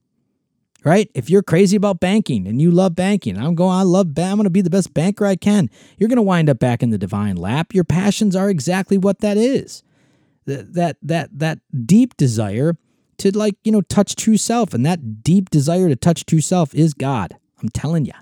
Right? 0.85 1.11
If 1.13 1.29
you're 1.29 1.43
crazy 1.43 1.77
about 1.77 1.99
banking 1.99 2.47
and 2.47 2.63
you 2.63 2.71
love 2.71 2.95
banking, 2.95 3.37
I'm 3.37 3.57
going, 3.57 3.77
I 3.77 3.83
love, 3.83 4.17
I'm 4.17 4.37
going 4.37 4.45
to 4.45 4.51
be 4.51 4.61
the 4.61 4.71
best 4.71 4.95
banker 4.95 5.27
I 5.27 5.35
can. 5.35 5.69
You're 5.97 6.09
going 6.09 6.17
to 6.17 6.23
wind 6.23 6.49
up 6.49 6.61
back 6.61 6.83
in 6.83 6.91
the 6.91 6.99
divine 6.99 7.37
lap. 7.37 7.75
Your 7.75 7.85
passions 7.85 8.37
are 8.37 8.49
exactly 8.49 8.97
what 8.97 9.19
that 9.19 9.37
is. 9.37 9.83
That, 10.47 10.75
that, 10.75 10.97
that, 11.03 11.31
that 11.37 11.59
deep 11.85 12.17
desire 12.17 12.77
to 13.19 13.37
like, 13.37 13.57
you 13.65 13.73
know, 13.73 13.83
touch 13.83 14.15
true 14.15 14.37
self. 14.37 14.73
And 14.73 14.87
that 14.87 15.23
deep 15.23 15.51
desire 15.51 15.89
to 15.89 15.97
touch 15.97 16.25
true 16.25 16.41
self 16.41 16.73
is 16.75 16.95
God. 16.95 17.37
I'm 17.61 17.69
telling 17.71 18.07
you. 18.07 18.13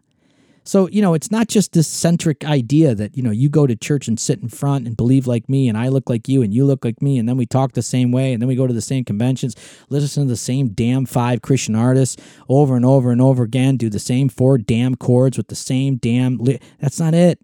So, 0.67 0.89
you 0.89 1.01
know, 1.01 1.15
it's 1.15 1.31
not 1.31 1.47
just 1.47 1.73
this 1.73 1.87
centric 1.87 2.45
idea 2.45 2.93
that, 2.97 3.17
you 3.17 3.23
know, 3.23 3.31
you 3.31 3.49
go 3.49 3.69
to 3.69 3.77
church 3.77 4.09
and 4.09 4.19
sit 4.19 4.41
in 4.41 4.49
front 4.49 4.85
and 4.85 4.97
believe 4.97 5.29
like 5.29 5.49
me 5.49 5.69
and 5.69 5.79
I 5.79 5.87
look 5.87 6.11
like 6.11 6.29
you 6.29 6.43
and 6.43 6.53
you 6.53 6.65
look 6.65 6.85
like 6.85 7.01
me 7.01 7.19
and 7.19 7.29
then 7.29 7.37
we 7.37 7.47
talk 7.47 7.73
the 7.73 7.83
same 7.83 8.11
way 8.11 8.33
and 8.33 8.43
then 8.43 8.49
we 8.49 8.57
go 8.57 8.67
to 8.67 8.75
the 8.75 8.81
same 8.81 9.05
conventions, 9.05 9.55
listen 9.91 10.25
to 10.25 10.29
the 10.29 10.37
same 10.37 10.71
damn 10.71 11.07
five 11.07 11.41
Christian 11.41 11.77
artists 11.77 12.21
over 12.49 12.75
and 12.75 12.85
over 12.85 13.13
and 13.13 13.23
over 13.23 13.45
again, 13.45 13.77
do 13.77 13.89
the 13.89 14.01
same 14.01 14.29
four 14.29 14.59
damn 14.59 14.97
chords 14.97 15.37
with 15.37 15.47
the 15.47 15.55
same 15.55 15.99
damn 15.99 16.37
li- 16.39 16.59
That's 16.81 16.99
not 16.99 17.15
it. 17.15 17.39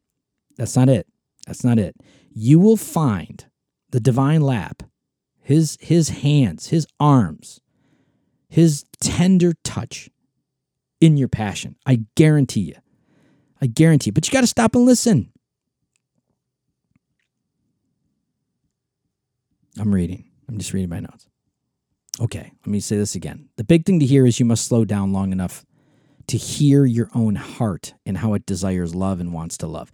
That's 0.57 0.75
not 0.75 0.89
it. 0.89 1.07
That's 1.47 1.63
not 1.63 1.79
it. 1.79 1.95
You 2.35 2.59
will 2.59 2.77
find 2.77 3.45
the 3.91 4.01
divine 4.01 4.41
lap, 4.41 4.83
his 5.41 5.79
his 5.81 6.09
hands, 6.09 6.69
his 6.69 6.89
arms, 6.99 7.61
his 8.49 8.85
tender 9.01 9.53
touch 9.63 10.11
in 11.01 11.17
your 11.17 11.29
passion. 11.29 11.77
I 11.87 12.01
guarantee 12.17 12.63
you. 12.63 12.75
I 13.63 13.67
guarantee. 13.67 14.11
But 14.11 14.27
you 14.27 14.33
got 14.33 14.41
to 14.41 14.49
stop 14.49 14.75
and 14.75 14.85
listen. 14.85 15.31
I'm 19.79 19.95
reading. 19.95 20.25
I'm 20.49 20.59
just 20.59 20.73
reading 20.73 20.91
my 20.91 21.01
notes. 21.01 21.29
Okay, 22.21 22.53
let 22.61 22.67
me 22.67 22.81
say 22.81 22.97
this 22.97 23.15
again. 23.15 23.49
The 23.57 23.65
big 23.65 23.87
thing 23.87 24.01
to 24.01 24.05
hear 24.05 24.27
is 24.27 24.39
you 24.39 24.45
must 24.45 24.67
slow 24.67 24.85
down 24.85 25.13
long 25.13 25.33
enough 25.33 25.65
to 26.27 26.37
hear 26.37 26.85
your 26.85 27.09
own 27.15 27.37
heart 27.37 27.95
and 28.05 28.19
how 28.19 28.35
it 28.35 28.45
desires 28.45 28.95
love 28.95 29.21
and 29.21 29.33
wants 29.33 29.57
to 29.59 29.67
love. 29.67 29.91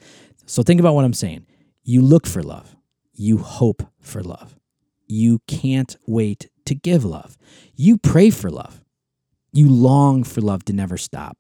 So 0.47 0.63
think 0.63 0.81
about 0.81 0.95
what 0.95 1.05
I'm 1.05 1.13
saying. 1.13 1.47
You 1.85 2.03
look 2.03 2.27
for 2.27 2.43
love, 2.43 2.75
you 3.13 3.39
hope 3.39 3.83
for 4.01 4.23
love. 4.23 4.57
You 5.07 5.41
can't 5.47 5.97
wait 6.07 6.51
to 6.65 6.75
give 6.75 7.05
love. 7.05 7.39
You 7.77 7.99
pray 7.99 8.31
for 8.31 8.51
love. 8.51 8.83
You 9.53 9.71
long 9.71 10.25
for 10.25 10.41
love 10.41 10.65
to 10.65 10.73
never 10.73 10.97
stop. 10.97 11.39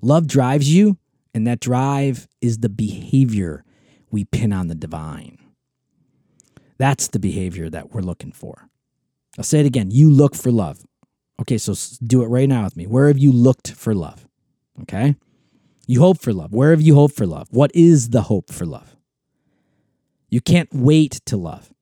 Love 0.00 0.26
drives 0.26 0.72
you 0.72 0.96
and 1.38 1.46
that 1.46 1.60
drive 1.60 2.26
is 2.40 2.58
the 2.58 2.68
behavior 2.68 3.64
we 4.10 4.24
pin 4.24 4.52
on 4.52 4.66
the 4.66 4.74
divine. 4.74 5.38
That's 6.78 7.06
the 7.06 7.20
behavior 7.20 7.70
that 7.70 7.92
we're 7.94 8.00
looking 8.00 8.32
for. 8.32 8.68
I'll 9.38 9.44
say 9.44 9.60
it 9.60 9.66
again. 9.66 9.92
You 9.92 10.10
look 10.10 10.34
for 10.34 10.50
love. 10.50 10.84
Okay, 11.40 11.56
so 11.56 11.74
do 12.02 12.24
it 12.24 12.26
right 12.26 12.48
now 12.48 12.64
with 12.64 12.76
me. 12.76 12.88
Where 12.88 13.06
have 13.06 13.18
you 13.18 13.30
looked 13.30 13.70
for 13.70 13.94
love? 13.94 14.26
Okay? 14.82 15.14
You 15.86 16.00
hope 16.00 16.18
for 16.18 16.32
love. 16.32 16.52
Where 16.52 16.72
have 16.72 16.82
you 16.82 16.96
hoped 16.96 17.14
for 17.14 17.24
love? 17.24 17.46
What 17.52 17.70
is 17.72 18.10
the 18.10 18.22
hope 18.22 18.50
for 18.50 18.66
love? 18.66 18.96
You 20.30 20.40
can't 20.40 20.68
wait 20.72 21.20
to 21.26 21.36
love, 21.36 21.72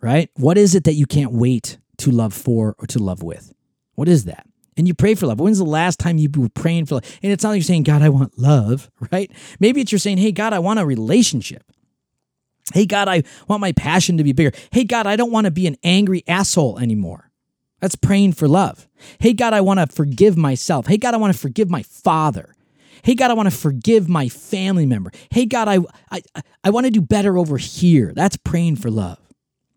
right? 0.00 0.30
What 0.36 0.56
is 0.56 0.76
it 0.76 0.84
that 0.84 0.94
you 0.94 1.06
can't 1.06 1.32
wait 1.32 1.78
to 1.96 2.12
love 2.12 2.32
for 2.32 2.76
or 2.78 2.86
to 2.86 3.00
love 3.00 3.20
with? 3.20 3.52
What 3.96 4.08
is 4.08 4.26
that? 4.26 4.46
And 4.76 4.88
you 4.88 4.94
pray 4.94 5.14
for 5.14 5.26
love. 5.26 5.40
When's 5.40 5.58
the 5.58 5.64
last 5.64 5.98
time 5.98 6.18
you 6.18 6.28
were 6.36 6.48
praying 6.48 6.86
for 6.86 6.96
love? 6.96 7.18
And 7.22 7.32
it's 7.32 7.42
not 7.42 7.50
like 7.50 7.58
you're 7.58 7.64
saying, 7.64 7.84
God, 7.84 8.02
I 8.02 8.08
want 8.08 8.38
love, 8.38 8.90
right? 9.12 9.30
Maybe 9.60 9.80
it's 9.80 9.92
you're 9.92 9.98
saying, 9.98 10.18
hey, 10.18 10.32
God, 10.32 10.52
I 10.52 10.58
want 10.58 10.80
a 10.80 10.86
relationship. 10.86 11.62
Hey, 12.72 12.86
God, 12.86 13.08
I 13.08 13.22
want 13.46 13.60
my 13.60 13.72
passion 13.72 14.16
to 14.16 14.24
be 14.24 14.32
bigger. 14.32 14.56
Hey, 14.70 14.84
God, 14.84 15.06
I 15.06 15.16
don't 15.16 15.30
want 15.30 15.44
to 15.44 15.50
be 15.50 15.66
an 15.66 15.76
angry 15.84 16.24
asshole 16.26 16.78
anymore. 16.78 17.30
That's 17.80 17.96
praying 17.96 18.32
for 18.32 18.48
love. 18.48 18.88
Hey, 19.18 19.34
God, 19.34 19.52
I 19.52 19.60
want 19.60 19.78
to 19.80 19.86
forgive 19.86 20.38
myself. 20.38 20.86
Hey, 20.86 20.96
God, 20.96 21.12
I 21.12 21.18
want 21.18 21.34
to 21.34 21.38
forgive 21.38 21.68
my 21.68 21.82
father. 21.82 22.54
Hey, 23.02 23.14
God, 23.14 23.30
I 23.30 23.34
want 23.34 23.50
to 23.50 23.56
forgive 23.56 24.08
my 24.08 24.30
family 24.30 24.86
member. 24.86 25.12
Hey, 25.30 25.44
God, 25.44 25.68
I, 25.68 25.80
I, 26.10 26.22
I 26.64 26.70
want 26.70 26.86
to 26.86 26.90
do 26.90 27.02
better 27.02 27.36
over 27.36 27.58
here. 27.58 28.12
That's 28.16 28.38
praying 28.38 28.76
for 28.76 28.90
love. 28.90 29.18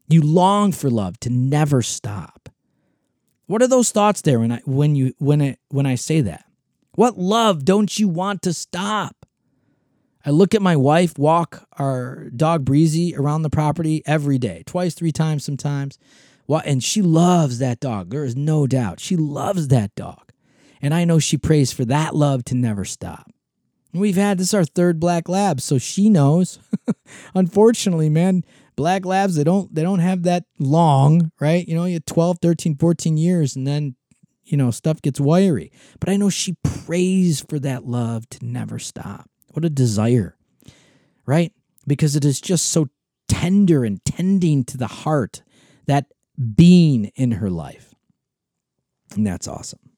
You 0.08 0.22
long 0.22 0.72
for 0.72 0.90
love 0.90 1.20
to 1.22 1.30
never 1.30 1.82
stop. 1.82 2.48
What 3.48 3.62
are 3.62 3.68
those 3.68 3.92
thoughts 3.92 4.22
there 4.22 4.40
when 4.40 4.52
I 4.52 4.62
when 4.66 4.96
you 4.96 5.14
when 5.18 5.42
it 5.42 5.60
when 5.70 5.86
I 5.86 5.96
say 5.96 6.22
that? 6.22 6.46
What 6.92 7.18
love 7.18 7.66
don't 7.66 7.98
you 7.98 8.08
want 8.08 8.42
to 8.44 8.54
stop? 8.54 9.26
I 10.26 10.32
look 10.32 10.54
at 10.54 10.62
my 10.62 10.76
wife 10.76 11.18
walk 11.18 11.66
our 11.74 12.30
dog 12.36 12.66
Breezy 12.66 13.16
around 13.16 13.44
the 13.44 13.50
property 13.50 14.04
every 14.06 14.38
day, 14.38 14.64
twice, 14.66 14.94
three 14.94 15.14
times 15.14 15.46
sometimes. 15.46 15.98
And 16.66 16.84
she 16.84 17.02
loves 17.02 17.60
that 17.60 17.80
dog. 17.80 18.10
There 18.10 18.24
is 18.24 18.36
no 18.36 18.68
doubt. 18.68 19.00
She 19.00 19.16
loves 19.16 19.70
that 19.70 19.96
dog. 19.96 20.34
And 20.82 20.94
I 20.94 21.06
know 21.06 21.20
she 21.20 21.38
prays 21.38 21.72
for 21.72 21.86
that 21.86 22.16
love 22.16 22.44
to 22.46 22.56
never 22.56 22.84
stop. 22.84 23.32
And 23.94 24.02
we've 24.02 24.18
had 24.18 24.38
this 24.38 24.54
our 24.54 24.66
third 24.66 25.00
black 25.00 25.30
lab, 25.30 25.62
so 25.62 25.78
she 25.78 26.10
knows. 26.10 26.60
Unfortunately, 27.36 28.10
man, 28.10 28.44
black 28.78 29.06
labs 29.06 29.36
they 29.36 29.44
don't 29.44 29.74
they 29.76 29.82
don't 29.82 30.00
have 30.00 30.24
that 30.24 30.46
long 30.60 31.32
right? 31.42 31.68
You 31.68 31.76
know 31.76 31.84
you 31.84 31.96
have 31.96 32.06
12 32.06 32.38
13 32.42 32.78
14 32.78 33.18
years 33.18 33.56
and 33.56 33.68
then 33.68 33.96
you 34.46 34.56
know 34.56 34.72
stuff 34.72 35.02
gets 35.02 35.20
wiry. 35.20 35.72
But 36.00 36.10
i 36.10 36.16
know 36.16 36.30
she 36.30 36.56
prays 36.64 37.42
for 37.42 37.60
that 37.60 37.86
love 37.86 38.30
to 38.30 38.46
never 38.46 38.80
stop. 38.80 39.30
What 39.52 39.66
a 39.66 39.70
desire 39.70 40.38
right? 41.28 41.52
Because 41.86 42.16
it 42.16 42.26
is 42.26 42.42
just 42.42 42.70
so 42.70 42.88
tender 43.28 43.84
and 43.84 44.04
tending 44.04 44.64
to 44.66 44.78
the 44.78 44.88
heart 44.88 45.44
that 45.86 46.06
being 46.56 47.12
in 47.16 47.34
her 47.34 47.52
life. 47.52 47.94
And 49.14 49.28
that's 49.28 49.48
awesome. 49.48 49.92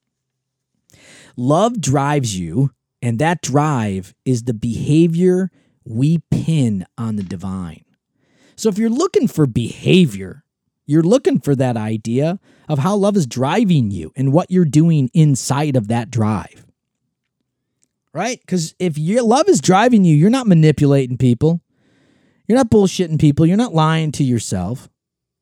Love 1.38 1.80
drives 1.80 2.38
you 2.38 2.72
and 3.02 3.20
that 3.20 3.42
drive 3.42 4.14
is 4.26 4.44
the 4.44 4.54
behavior 4.54 5.52
we 5.86 6.20
pin 6.32 6.86
on 6.98 7.16
the 7.16 7.24
divine 7.24 7.86
so 8.60 8.70
if 8.70 8.78
you're 8.78 8.90
looking 8.90 9.28
for 9.28 9.46
behavior, 9.46 10.44
you're 10.86 11.02
looking 11.02 11.40
for 11.40 11.56
that 11.56 11.78
idea 11.78 12.40
of 12.68 12.80
how 12.80 12.96
love 12.96 13.16
is 13.16 13.26
driving 13.26 13.90
you 13.90 14.12
and 14.16 14.34
what 14.34 14.52
you're 14.52 14.66
doing 14.66 15.10
inside 15.14 15.76
of 15.76 15.88
that 15.88 16.12
drive. 16.12 16.66
Right? 18.14 18.40
Because 18.42 18.76
if 18.80 18.98
your 18.98 19.24
love 19.24 19.48
is 19.48 19.62
driving 19.62 20.04
you, 20.04 20.16
you're 20.16 20.30
not 20.30 20.48
manipulating 20.48 21.18
people. 21.18 21.62
You're 22.48 22.58
not 22.58 22.72
bullshitting 22.72 23.22
people. 23.22 23.46
You're 23.46 23.56
not 23.56 23.74
lying 23.74 24.12
to 24.14 24.24
yourself. 24.24 24.90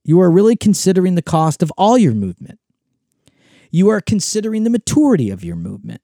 You 0.04 0.22
are 0.22 0.30
really 0.30 0.56
considering 0.56 1.16
the 1.16 1.22
cost 1.22 1.64
of 1.64 1.72
all 1.78 1.98
your 1.98 2.14
movement. 2.14 2.60
You 3.72 3.90
are 3.90 4.02
considering 4.02 4.64
the 4.64 4.70
maturity 4.70 5.30
of 5.30 5.44
your 5.44 5.56
movement. 5.56 6.02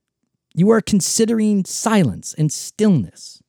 You 0.56 0.70
are 0.72 0.82
considering 0.82 1.66
silence 1.66 2.34
and 2.38 2.52
stillness, 2.52 3.42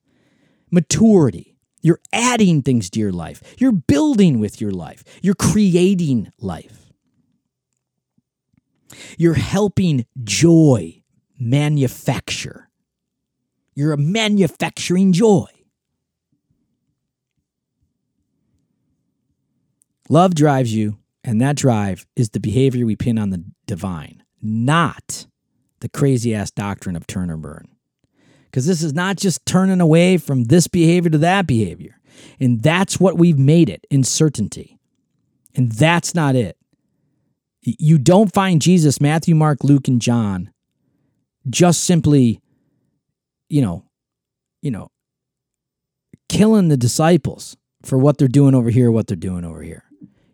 maturity. 0.71 1.54
You're 1.85 2.01
adding 2.15 2.63
things 2.63 2.89
to 2.91 2.99
your 2.99 3.13
life. 3.13 3.43
You're 3.59 3.71
building 3.71 4.41
with 4.41 4.59
your 4.59 4.71
life. 4.71 5.05
You're 5.21 5.35
creating 5.35 6.33
life. 6.41 6.95
You're 9.19 9.35
helping 9.35 10.07
joy 10.25 11.03
manufacture. 11.39 12.71
You're 13.75 13.93
a 13.93 13.99
manufacturing 13.99 15.13
joy. 15.13 15.47
Love 20.09 20.35
drives 20.35 20.75
you, 20.75 20.97
and 21.23 21.39
that 21.43 21.57
drive 21.57 22.07
is 22.17 22.31
the 22.31 22.41
behavior 22.41 22.87
we 22.87 22.97
pin 22.97 23.19
on 23.19 23.29
the 23.29 23.45
divine, 23.67 24.23
not 24.41 25.27
the 25.81 25.91
crazy 25.91 26.35
ass 26.35 26.51
doctrine 26.51 26.97
of 26.97 27.07
turn 27.07 27.31
or 27.31 27.37
burn 27.37 27.74
because 28.55 28.67
this 28.67 28.85
is 28.85 28.95
not 28.95 29.17
just 29.17 29.45
turning 29.45 29.81
away 29.81 30.17
from 30.17 30.45
this 30.45 30.69
behavior 30.69 31.11
to 31.11 31.19
that 31.19 31.45
behavior. 31.45 31.99
And 32.39 32.63
that's 32.63 33.01
what 33.01 33.19
we've 33.19 33.37
made 33.37 33.69
it 33.69 33.85
in 33.91 34.05
certainty. 34.05 34.79
And 35.57 35.73
that's 35.73 36.15
not 36.15 36.37
it. 36.37 36.57
You 37.63 37.99
don't 37.99 38.33
find 38.33 38.63
Jesus, 38.63 39.01
Matthew, 39.01 39.35
Mark, 39.35 39.65
Luke, 39.65 39.89
and 39.89 40.01
John 40.01 40.53
just 41.51 41.83
simply, 41.83 42.41
you 43.49 43.61
know, 43.61 43.87
you 44.63 44.71
know, 44.71 44.93
killing 46.29 46.69
the 46.69 46.77
disciples 46.77 47.57
for 47.83 47.99
what 47.99 48.19
they're 48.19 48.29
doing 48.29 48.55
over 48.55 48.71
here, 48.71 48.89
what 48.89 49.09
they're 49.09 49.17
doing 49.17 49.45
over 49.45 49.63
here. 49.63 49.83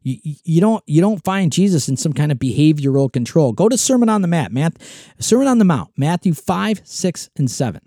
You, 0.03 0.19
you 0.45 0.61
don't 0.61 0.85
you 0.87 1.01
don't 1.01 1.25
find 1.25 1.51
Jesus 1.51 1.89
in 1.89 1.97
some 1.97 2.13
kind 2.13 2.31
of 2.31 2.39
behavioral 2.39 3.11
control. 3.11 3.53
Go 3.53 3.71
to 3.71 3.79
Sermon 3.79 4.11
on 4.11 4.21
the 4.21 4.29
Mount, 4.29 4.53
Matt, 4.53 4.77
Sermon 5.19 5.49
on 5.49 5.59
the 5.59 5.65
Mount, 5.65 5.91
Matthew 5.97 6.35
five, 6.35 6.83
six, 6.85 7.31
and 7.37 7.51
seven. 7.51 7.81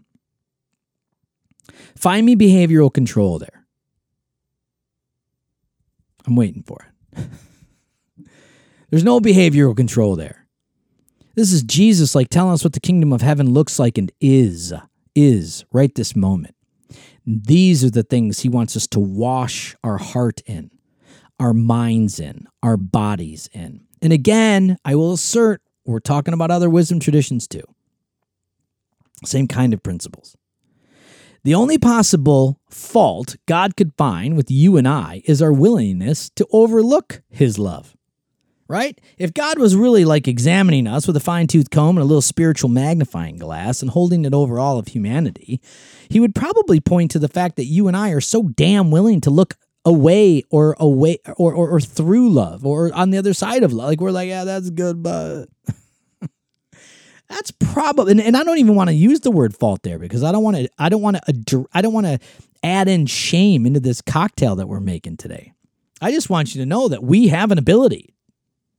Find 1.96 2.26
me 2.26 2.36
behavioral 2.36 2.94
control 2.94 3.40
there. 3.40 3.66
I'm 6.26 6.36
waiting 6.36 6.64
for 6.64 6.86
it. 7.16 7.28
There's 8.90 9.04
no 9.04 9.20
behavioral 9.20 9.76
control 9.76 10.16
there. 10.16 10.48
This 11.36 11.52
is 11.52 11.64
Jesus 11.64 12.14
like 12.14 12.30
telling 12.30 12.54
us 12.54 12.64
what 12.64 12.74
the 12.74 12.80
kingdom 12.80 13.12
of 13.12 13.22
heaven 13.22 13.54
looks 13.54 13.80
like 13.80 13.98
and 13.98 14.12
is, 14.22 14.72
is 15.16 15.66
right 15.72 15.94
this 15.96 16.16
moment. 16.16 16.56
These 17.26 17.84
are 17.84 17.90
the 17.90 18.04
things 18.04 18.42
he 18.42 18.50
wants 18.50 18.76
us 18.76 18.86
to 18.88 19.00
wash 19.00 19.76
our 19.84 19.98
heart 19.98 20.42
in, 20.46 20.70
our 21.40 21.54
minds 21.54 22.20
in, 22.20 22.48
our 22.62 22.78
bodies 22.78 23.50
in. 23.54 23.86
And 24.02 24.14
again, 24.14 24.78
I 24.86 24.96
will 24.96 25.14
assert 25.14 25.62
we're 25.86 26.00
talking 26.00 26.34
about 26.34 26.52
other 26.52 26.70
wisdom 26.70 27.00
traditions 27.00 27.48
too. 27.48 27.64
Same 29.26 29.48
kind 29.48 29.74
of 29.74 29.84
principles. 29.84 30.36
The 31.44 31.56
only 31.56 31.78
possible 31.78 32.60
fault 32.70 33.36
God 33.48 33.76
could 33.76 33.94
find 33.98 34.38
with 34.38 34.50
you 34.50 34.78
and 34.78 34.88
I 34.88 35.22
is 35.26 35.42
our 35.42 35.52
willingness 35.52 36.30
to 36.38 36.48
overlook 36.52 37.22
His 37.30 37.60
love. 37.60 37.96
right? 38.70 39.00
If 39.18 39.34
God 39.34 39.60
was 39.60 39.76
really 39.76 40.06
like 40.06 40.28
examining 40.28 40.88
us 40.88 41.06
with 41.06 41.18
a 41.18 41.20
fine 41.20 41.48
tooth 41.48 41.70
comb 41.70 41.98
and 41.98 42.04
a 42.04 42.08
little 42.08 42.22
spiritual 42.22 42.70
magnifying 42.70 43.38
glass 43.38 43.82
and 43.82 43.92
holding 43.92 44.24
it 44.24 44.34
over 44.34 44.58
all 44.58 44.80
of 44.80 44.88
humanity, 44.88 45.60
he 46.10 46.20
would 46.22 46.34
probably 46.34 46.80
point 46.80 47.12
to 47.12 47.20
the 47.20 47.28
fact 47.28 47.58
that 47.58 47.66
you 47.66 47.88
and 47.90 47.98
I 47.98 48.12
are 48.12 48.22
so 48.22 48.44
damn 48.44 48.90
willing 48.90 49.20
to 49.22 49.30
look 49.30 49.56
away 49.86 50.44
or 50.50 50.78
away 50.80 51.18
or, 51.36 51.54
or, 51.54 51.70
or 51.72 51.82
through 51.82 52.30
love 52.30 52.66
or 52.66 52.92
on 52.96 53.10
the 53.10 53.18
other 53.18 53.34
side 53.34 53.64
of 53.64 53.74
love. 53.74 53.90
Like 53.90 54.00
we're 54.02 54.12
like, 54.12 54.30
yeah, 54.30 54.46
that's 54.46 54.70
good, 54.70 55.04
but 55.04 55.48
that's 57.30 57.52
probably 57.52 58.12
and, 58.12 58.22
and 58.22 58.38
I 58.38 58.44
don't 58.44 58.58
even 58.58 58.76
want 58.76 58.90
to 58.90 58.94
use 58.94 59.22
the 59.22 59.32
word 59.32 59.56
fault 59.56 59.84
there 59.84 60.00
because 60.00 60.24
I 60.24 60.32
don't 60.32 60.44
want 60.44 60.58
to 60.58 60.70
I 60.78 60.90
don't 60.90 61.02
want 61.02 61.18
to 61.18 61.68
I 61.74 61.82
don't 61.82 61.94
want 61.94 62.06
to 62.06 62.20
add 62.64 62.88
in 62.88 63.06
shame 63.06 63.66
into 63.66 63.80
this 63.80 64.02
cocktail 64.02 64.56
that 64.56 64.68
we're 64.68 64.80
making 64.80 65.18
today. 65.18 65.54
I 66.02 66.12
just 66.12 66.30
want 66.30 66.54
you 66.54 66.62
to 66.62 66.66
know 66.66 66.88
that 66.88 67.04
we 67.04 67.30
have 67.30 67.52
an 67.52 67.58
ability 67.58 68.16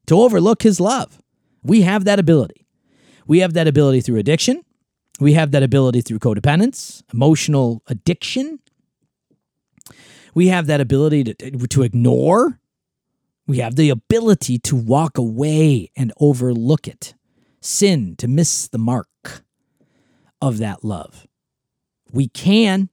to 0.07 0.21
overlook 0.21 0.63
his 0.63 0.81
love. 0.81 1.19
We 1.63 1.83
have 1.83 2.05
that 2.05 2.19
ability. 2.19 2.67
We 3.27 3.39
have 3.39 3.55
that 3.55 3.67
ability 3.67 4.03
through 4.03 4.19
addiction. 4.19 4.63
We 5.21 5.35
have 5.35 5.53
that 5.53 5.63
ability 5.63 6.03
through 6.03 6.19
codependence, 6.19 7.03
emotional 7.13 7.83
addiction. 7.87 8.59
We 10.35 10.49
have 10.49 10.67
that 10.67 10.81
ability 10.81 11.25
to, 11.25 11.51
to 11.51 11.83
ignore. 11.83 12.59
We 13.47 13.59
have 13.59 13.77
the 13.77 13.91
ability 13.91 14.59
to 14.59 14.77
walk 14.77 15.17
away 15.17 15.91
and 15.97 16.13
overlook 16.19 16.89
it. 16.89 17.15
Sin, 17.65 18.15
to 18.17 18.29
miss 18.29 18.69
the 18.69 18.79
mark 18.79 19.43
of 20.41 20.59
that 20.59 20.85
love. 20.85 21.27
We 22.13 22.29
can, 22.29 22.91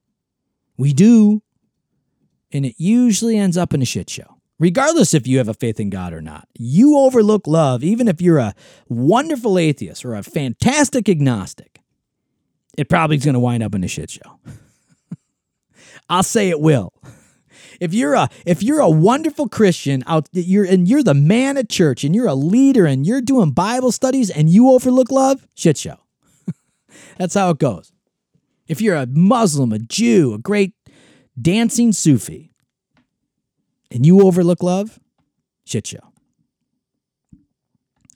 we 0.77 0.93
do, 0.93 1.43
and 2.51 2.65
it 2.65 2.75
usually 2.77 3.37
ends 3.37 3.57
up 3.57 3.73
in 3.73 3.81
a 3.81 3.85
shit 3.85 4.09
show 4.09 4.41
regardless 4.61 5.15
if 5.15 5.25
you 5.25 5.39
have 5.39 5.49
a 5.49 5.55
faith 5.55 5.79
in 5.79 5.89
God 5.89 6.13
or 6.13 6.21
not. 6.21 6.47
You 6.53 6.97
overlook 6.97 7.47
love, 7.47 7.83
even 7.83 8.07
if 8.07 8.21
you're 8.21 8.37
a 8.37 8.53
wonderful 8.87 9.57
atheist 9.57 10.05
or 10.05 10.13
a 10.13 10.23
fantastic 10.23 11.09
agnostic. 11.09 11.81
It 12.77 12.87
probably 12.87 13.17
is 13.17 13.25
going 13.25 13.33
to 13.33 13.39
wind 13.39 13.63
up 13.63 13.75
in 13.75 13.83
a 13.83 13.87
shit 13.87 14.11
show. 14.11 14.39
I'll 16.09 16.23
say 16.23 16.49
it 16.49 16.61
will. 16.61 16.93
If 17.81 17.95
you're 17.95 18.13
a 18.13 18.29
if 18.45 18.61
you're 18.61 18.79
a 18.79 18.89
wonderful 18.89 19.49
Christian 19.49 20.03
out 20.05 20.29
you're 20.31 20.65
and 20.65 20.87
you're 20.87 21.01
the 21.01 21.15
man 21.15 21.57
at 21.57 21.67
church 21.67 22.03
and 22.03 22.15
you're 22.15 22.27
a 22.27 22.35
leader 22.35 22.85
and 22.85 23.07
you're 23.07 23.21
doing 23.21 23.51
Bible 23.51 23.91
studies 23.91 24.29
and 24.29 24.51
you 24.51 24.69
overlook 24.69 25.11
love, 25.11 25.47
shit 25.55 25.77
show. 25.77 25.97
That's 27.17 27.33
how 27.33 27.49
it 27.49 27.57
goes. 27.57 27.91
If 28.67 28.81
you're 28.81 28.95
a 28.95 29.07
Muslim, 29.07 29.73
a 29.73 29.79
Jew, 29.79 30.35
a 30.35 30.37
great 30.37 30.73
dancing 31.41 31.91
Sufi, 31.91 32.53
and 33.89 34.05
you 34.05 34.21
overlook 34.27 34.61
love, 34.61 34.99
shit 35.65 35.87
show. 35.87 36.13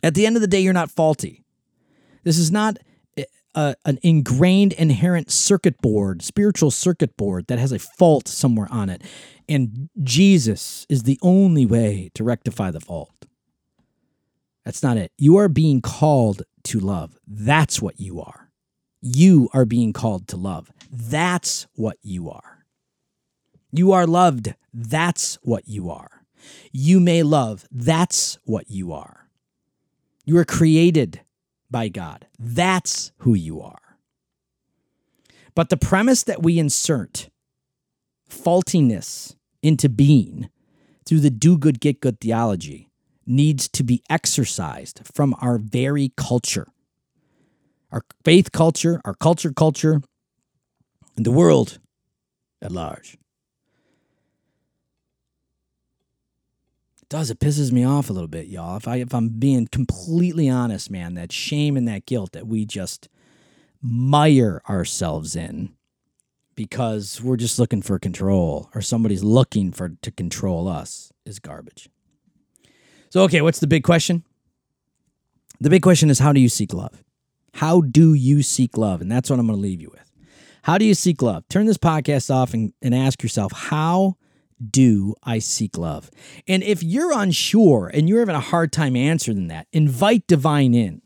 At 0.03 0.13
the 0.13 0.27
end 0.27 0.35
of 0.35 0.43
the 0.43 0.47
day, 0.47 0.59
you're 0.59 0.73
not 0.73 0.91
faulty. 0.91 1.43
This 2.23 2.37
is 2.37 2.51
not 2.51 2.77
a, 3.55 3.75
an 3.85 3.97
ingrained, 4.03 4.73
inherent 4.73 5.31
circuit 5.31 5.81
board, 5.81 6.21
spiritual 6.21 6.71
circuit 6.71 7.17
board 7.17 7.47
that 7.47 7.57
has 7.57 7.71
a 7.71 7.79
fault 7.79 8.27
somewhere 8.27 8.67
on 8.69 8.89
it. 8.89 9.01
And 9.47 9.89
Jesus 10.03 10.85
is 10.89 11.03
the 11.03 11.19
only 11.21 11.65
way 11.65 12.09
to 12.15 12.23
rectify 12.23 12.71
the 12.71 12.79
fault. 12.79 13.25
That's 14.63 14.81
not 14.81 14.97
it. 14.97 15.11
You 15.17 15.37
are 15.37 15.47
being 15.47 15.81
called 15.81 16.41
to 16.63 16.79
love. 16.79 17.17
That's 17.27 17.81
what 17.81 17.99
you 17.99 18.19
are. 18.21 18.49
You 19.01 19.49
are 19.53 19.65
being 19.65 19.93
called 19.93 20.27
to 20.29 20.37
love. 20.37 20.71
That's 20.91 21.67
what 21.75 21.97
you 22.01 22.29
are. 22.31 22.65
You 23.71 23.91
are 23.91 24.07
loved. 24.07 24.55
That's 24.73 25.35
what 25.43 25.67
you 25.67 25.91
are. 25.91 26.23
You 26.71 26.99
may 26.99 27.21
love. 27.21 27.67
That's 27.71 28.39
what 28.43 28.69
you 28.69 28.93
are. 28.93 29.29
You 30.25 30.37
are 30.37 30.45
created 30.45 31.21
by 31.69 31.89
God. 31.89 32.25
That's 32.39 33.11
who 33.19 33.35
you 33.35 33.61
are. 33.61 33.97
But 35.53 35.69
the 35.69 35.77
premise 35.77 36.23
that 36.23 36.41
we 36.41 36.57
insert 36.57 37.29
faultiness 38.35 39.35
into 39.61 39.89
being 39.89 40.49
through 41.05 41.21
the 41.21 41.29
do 41.29 41.57
good, 41.57 41.79
get 41.79 42.01
good 42.01 42.19
theology 42.19 42.89
needs 43.25 43.67
to 43.69 43.83
be 43.83 44.03
exorcised 44.09 45.01
from 45.03 45.35
our 45.41 45.57
very 45.57 46.11
culture. 46.15 46.67
Our 47.91 48.03
faith 48.23 48.51
culture, 48.51 49.01
our 49.05 49.15
culture 49.15 49.53
culture, 49.53 50.01
and 51.15 51.25
the 51.25 51.31
world 51.31 51.79
at 52.61 52.71
large. 52.71 53.17
does. 57.15 57.29
It 57.29 57.39
pisses 57.39 57.71
me 57.71 57.83
off 57.85 58.09
a 58.09 58.13
little 58.13 58.27
bit, 58.27 58.47
y'all. 58.47 58.75
If 58.75 58.87
I 58.87 58.97
if 58.97 59.13
I'm 59.13 59.29
being 59.29 59.67
completely 59.67 60.49
honest, 60.49 60.91
man, 60.91 61.13
that 61.13 61.31
shame 61.31 61.77
and 61.77 61.87
that 61.87 62.05
guilt 62.05 62.33
that 62.33 62.47
we 62.47 62.65
just 62.65 63.07
mire 63.81 64.61
ourselves 64.67 65.35
in 65.35 65.73
because 66.55 67.21
we're 67.21 67.37
just 67.37 67.59
looking 67.59 67.81
for 67.81 67.99
control 67.99 68.69
or 68.73 68.81
somebody's 68.81 69.23
looking 69.23 69.71
for 69.71 69.89
to 70.01 70.11
control 70.11 70.67
us 70.67 71.11
is 71.25 71.39
garbage. 71.39 71.89
So 73.09 73.21
okay, 73.23 73.41
what's 73.41 73.59
the 73.59 73.67
big 73.67 73.83
question? 73.83 74.23
The 75.59 75.69
big 75.69 75.81
question 75.81 76.09
is 76.09 76.19
how 76.19 76.33
do 76.33 76.39
you 76.39 76.49
seek 76.49 76.73
love? 76.73 77.03
How 77.55 77.81
do 77.81 78.13
you 78.13 78.41
seek 78.41 78.77
love? 78.77 79.01
And 79.01 79.11
that's 79.11 79.29
what 79.29 79.39
I'm 79.39 79.47
going 79.47 79.57
to 79.57 79.61
leave 79.61 79.81
you 79.81 79.89
with. 79.89 80.11
How 80.63 80.77
do 80.77 80.83
you 80.83 80.93
seek 80.93 81.21
love? 81.21 81.47
Turn 81.47 81.67
this 81.67 81.77
podcast 81.77 82.33
off 82.33 82.53
and, 82.53 82.73
and 82.81 82.93
ask 82.93 83.23
yourself, 83.23 83.51
how 83.53 84.15
do 84.71 85.13
I 85.23 85.39
seek 85.39 85.77
love? 85.77 86.09
And 86.47 86.63
if 86.63 86.83
you're 86.83 87.17
unsure 87.17 87.89
and 87.93 88.09
you're 88.09 88.19
having 88.19 88.35
a 88.35 88.41
hard 88.41 88.73
time 88.73 88.95
answering 88.95 89.47
that, 89.47 89.67
invite 89.71 90.27
divine 90.27 90.73
in. 90.73 91.01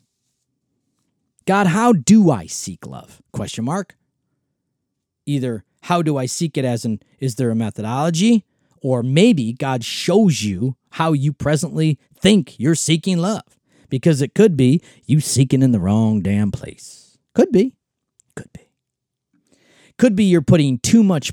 God, 1.46 1.68
how 1.68 1.94
do 1.94 2.32
I 2.32 2.46
seek 2.46 2.88
love? 2.88 3.22
Question 3.32 3.66
mark. 3.66 3.96
Either 5.30 5.63
how 5.84 6.02
do 6.02 6.18
I 6.18 6.26
seek 6.26 6.58
it 6.58 6.65
as 6.65 6.84
in 6.86 7.00
is 7.20 7.36
there 7.36 7.52
a 7.52 7.56
methodology? 7.56 8.46
Or 8.82 9.04
maybe 9.04 9.54
God 9.54 9.84
shows 9.84 10.44
you 10.44 10.76
how 10.92 11.13
you 11.13 11.34
presently 11.34 12.00
think 12.18 12.60
you're 12.60 12.76
seeking 12.76 13.20
love. 13.20 13.44
Because 13.89 14.22
it 14.22 14.34
could 14.34 14.58
be 14.58 14.82
you 15.06 15.20
seeking 15.20 15.62
in 15.62 15.72
the 15.72 15.80
wrong 15.80 16.22
damn 16.22 16.52
place. 16.52 17.18
Could 17.36 17.52
be. 17.52 17.76
Could 18.36 18.52
be. 18.54 18.72
Could 19.98 20.15
be 20.15 20.24
you're 20.24 20.42
putting 20.42 20.80
too 20.80 21.04
much 21.04 21.32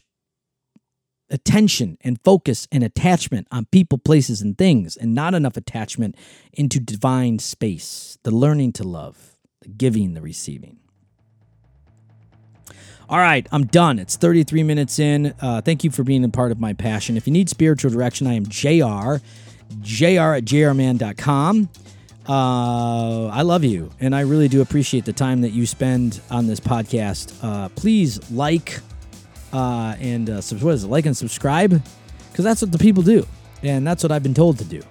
attention 1.31 1.97
and 2.03 2.21
focus 2.23 2.69
and 2.71 2.85
attachment 2.85 3.47
on 3.51 3.67
people, 3.67 3.99
places, 3.99 4.43
and 4.43 4.59
things, 4.59 4.97
and 4.97 5.15
not 5.15 5.35
enough 5.35 5.57
attachment 5.57 6.17
into 6.53 6.81
divine 6.81 7.39
space, 7.39 8.19
the 8.25 8.31
learning 8.31 8.73
to 8.73 8.85
love, 8.85 9.37
the 9.63 9.69
giving, 9.69 10.15
the 10.15 10.23
receiving. 10.23 10.79
All 13.09 13.19
right, 13.19 13.47
I'm 13.53 13.67
done. 13.67 14.01
It's 14.01 14.17
33 14.17 14.65
minutes 14.65 14.99
in. 14.99 15.33
Uh, 15.41 15.61
thank 15.61 15.85
you 15.85 15.93
for 15.93 16.03
being 16.03 16.25
a 16.25 16.29
part 16.29 16.51
of 16.51 16.59
my 16.59 16.73
passion. 16.73 17.17
If 17.17 17.29
you 17.29 17.33
need 17.33 17.49
spiritual 17.49 17.93
direction, 17.93 18.27
I 18.27 18.35
am 18.35 18.47
JR, 18.47 19.23
JR 19.81 20.35
at 20.35 20.45
jrman.com. 20.45 21.69
Uh, 22.29 23.27
I 23.29 23.43
love 23.43 23.63
you, 23.63 23.93
and 24.01 24.13
I 24.13 24.23
really 24.23 24.49
do 24.49 24.61
appreciate 24.61 25.05
the 25.05 25.13
time 25.13 25.43
that 25.43 25.51
you 25.51 25.67
spend 25.67 26.21
on 26.33 26.49
this 26.49 26.59
podcast. 26.59 27.33
Uh, 27.45 27.69
please 27.69 28.29
like, 28.33 28.81
uh, 29.53 29.95
and 30.01 30.29
uh, 30.29 30.43
what 30.59 30.75
is 30.75 30.83
it, 30.83 30.89
like 30.89 31.07
and 31.07 31.17
subscribe, 31.17 31.81
because 32.33 32.45
that's 32.45 32.61
what 32.61 32.73
the 32.73 32.79
people 32.79 33.05
do, 33.05 33.25
and 33.63 33.87
that's 33.87 34.03
what 34.03 34.11
I've 34.11 34.25
been 34.25 34.35
told 34.35 34.59
to 34.59 34.65
do, 34.65 34.83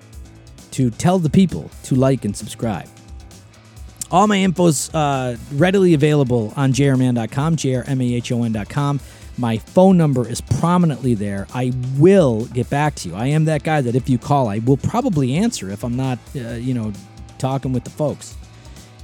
to 0.72 0.90
tell 0.90 1.20
the 1.20 1.30
people 1.30 1.70
to 1.84 1.96
like 1.96 2.24
and 2.24 2.36
subscribe. 2.36 2.88
All 4.12 4.28
my 4.28 4.38
info's 4.38 4.94
uh, 4.94 5.38
readily 5.54 5.94
available 5.94 6.54
on 6.56 6.74
jrman.com, 6.74 7.56
jrmahon.com. 7.56 9.00
My 9.38 9.58
phone 9.58 9.98
number 9.98 10.28
is 10.28 10.40
prominently 10.40 11.14
there. 11.14 11.48
I 11.54 11.74
will 11.98 12.46
get 12.46 12.70
back 12.70 12.96
to 12.96 13.10
you. 13.10 13.16
I 13.16 13.28
am 13.28 13.46
that 13.46 13.64
guy 13.64 13.82
that 13.82 13.96
if 13.96 14.08
you 14.08 14.18
call, 14.18 14.48
I 14.48 14.60
will 14.60 14.78
probably 14.78 15.36
answer 15.36 15.70
if 15.70 15.84
I'm 15.84 15.98
not, 15.98 16.20
uh, 16.36 16.52
you 16.52 16.74
know, 16.74 16.94
talking 17.38 17.74
with 17.74 17.84
the 17.84 17.90
folks 17.90 18.36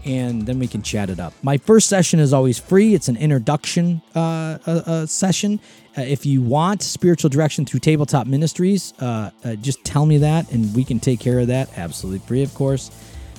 and 0.06 0.46
then 0.46 0.60
we 0.60 0.68
can 0.68 0.82
chat 0.82 1.10
it 1.10 1.20
up. 1.20 1.34
My 1.44 1.58
first 1.58 1.88
session 1.88 2.20
is 2.20 2.34
always 2.34 2.60
free. 2.60 2.94
It's 2.94 3.08
an 3.08 3.18
introduction 3.18 4.02
uh, 4.16 4.58
uh, 4.66 4.82
uh, 4.86 5.06
session. 5.06 5.60
Uh, 5.98 6.02
if 6.02 6.26
you 6.26 6.42
want 6.42 6.82
spiritual 6.82 7.30
direction 7.30 7.66
through 7.66 7.82
Tabletop 7.82 8.28
Ministries, 8.28 8.94
uh, 9.00 9.32
uh, 9.44 9.56
just 9.56 9.84
tell 9.84 10.06
me 10.06 10.18
that, 10.20 10.52
and 10.52 10.74
we 10.76 10.84
can 10.84 11.00
take 11.00 11.20
care 11.20 11.40
of 11.40 11.48
that. 11.48 11.78
Absolutely 11.78 12.20
free, 12.28 12.44
of 12.44 12.54
course. 12.54 12.90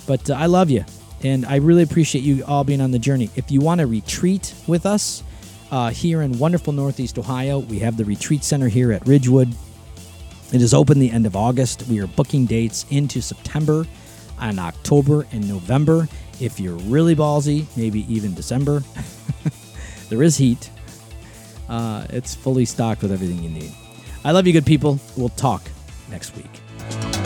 But 0.07 0.31
I 0.31 0.47
love 0.47 0.71
you, 0.71 0.85
and 1.23 1.47
I 1.47 1.57
really 1.57 1.83
appreciate 1.83 2.25
you 2.25 2.45
all 2.45 2.65
being 2.65 2.81
on 2.81 2.91
the 2.91 2.99
journey. 2.99 3.31
If 3.37 3.51
you 3.51 3.61
want 3.61 3.81
to 3.81 3.87
retreat 3.87 4.55
with 4.67 4.87
us 4.87 5.23
here 5.93 6.23
in 6.23 6.39
wonderful 6.39 6.73
Northeast 6.73 7.19
Ohio, 7.19 7.61
we 7.61 7.79
have 7.81 7.97
the 7.97 8.05
retreat 8.05 8.45
center 8.45 8.69
here 8.69 8.93
at 8.93 9.07
Ridgewood. 9.07 9.55
It 10.53 10.61
is 10.61 10.75
open 10.75 10.99
the 10.99 11.11
end 11.11 11.25
of 11.25 11.35
August. 11.35 11.87
We 11.89 12.01
are 12.01 12.07
booking 12.07 12.45
dates 12.45 12.85
into 12.91 13.23
September 13.23 13.87
and 14.41 14.61
October 14.61 15.27
and 15.33 15.49
November. 15.49 16.09
If 16.41 16.61
you're 16.61 16.75
really 16.75 17.17
ballsy, 17.17 17.65
maybe 17.77 18.13
even 18.13 18.35
December, 18.35 18.83
there 20.11 20.23
is 20.23 20.37
heat. 20.37 20.71
Uh, 21.69 22.07
it's 22.11 22.35
fully 22.35 22.65
stocked 22.65 23.01
with 23.01 23.13
everything 23.13 23.43
you 23.43 23.49
need. 23.49 23.73
I 24.25 24.33
love 24.33 24.47
you, 24.47 24.53
good 24.53 24.67
people. 24.67 25.01
We'll 25.17 25.31
talk 25.31 25.63
next 26.11 26.37
week. 26.37 27.22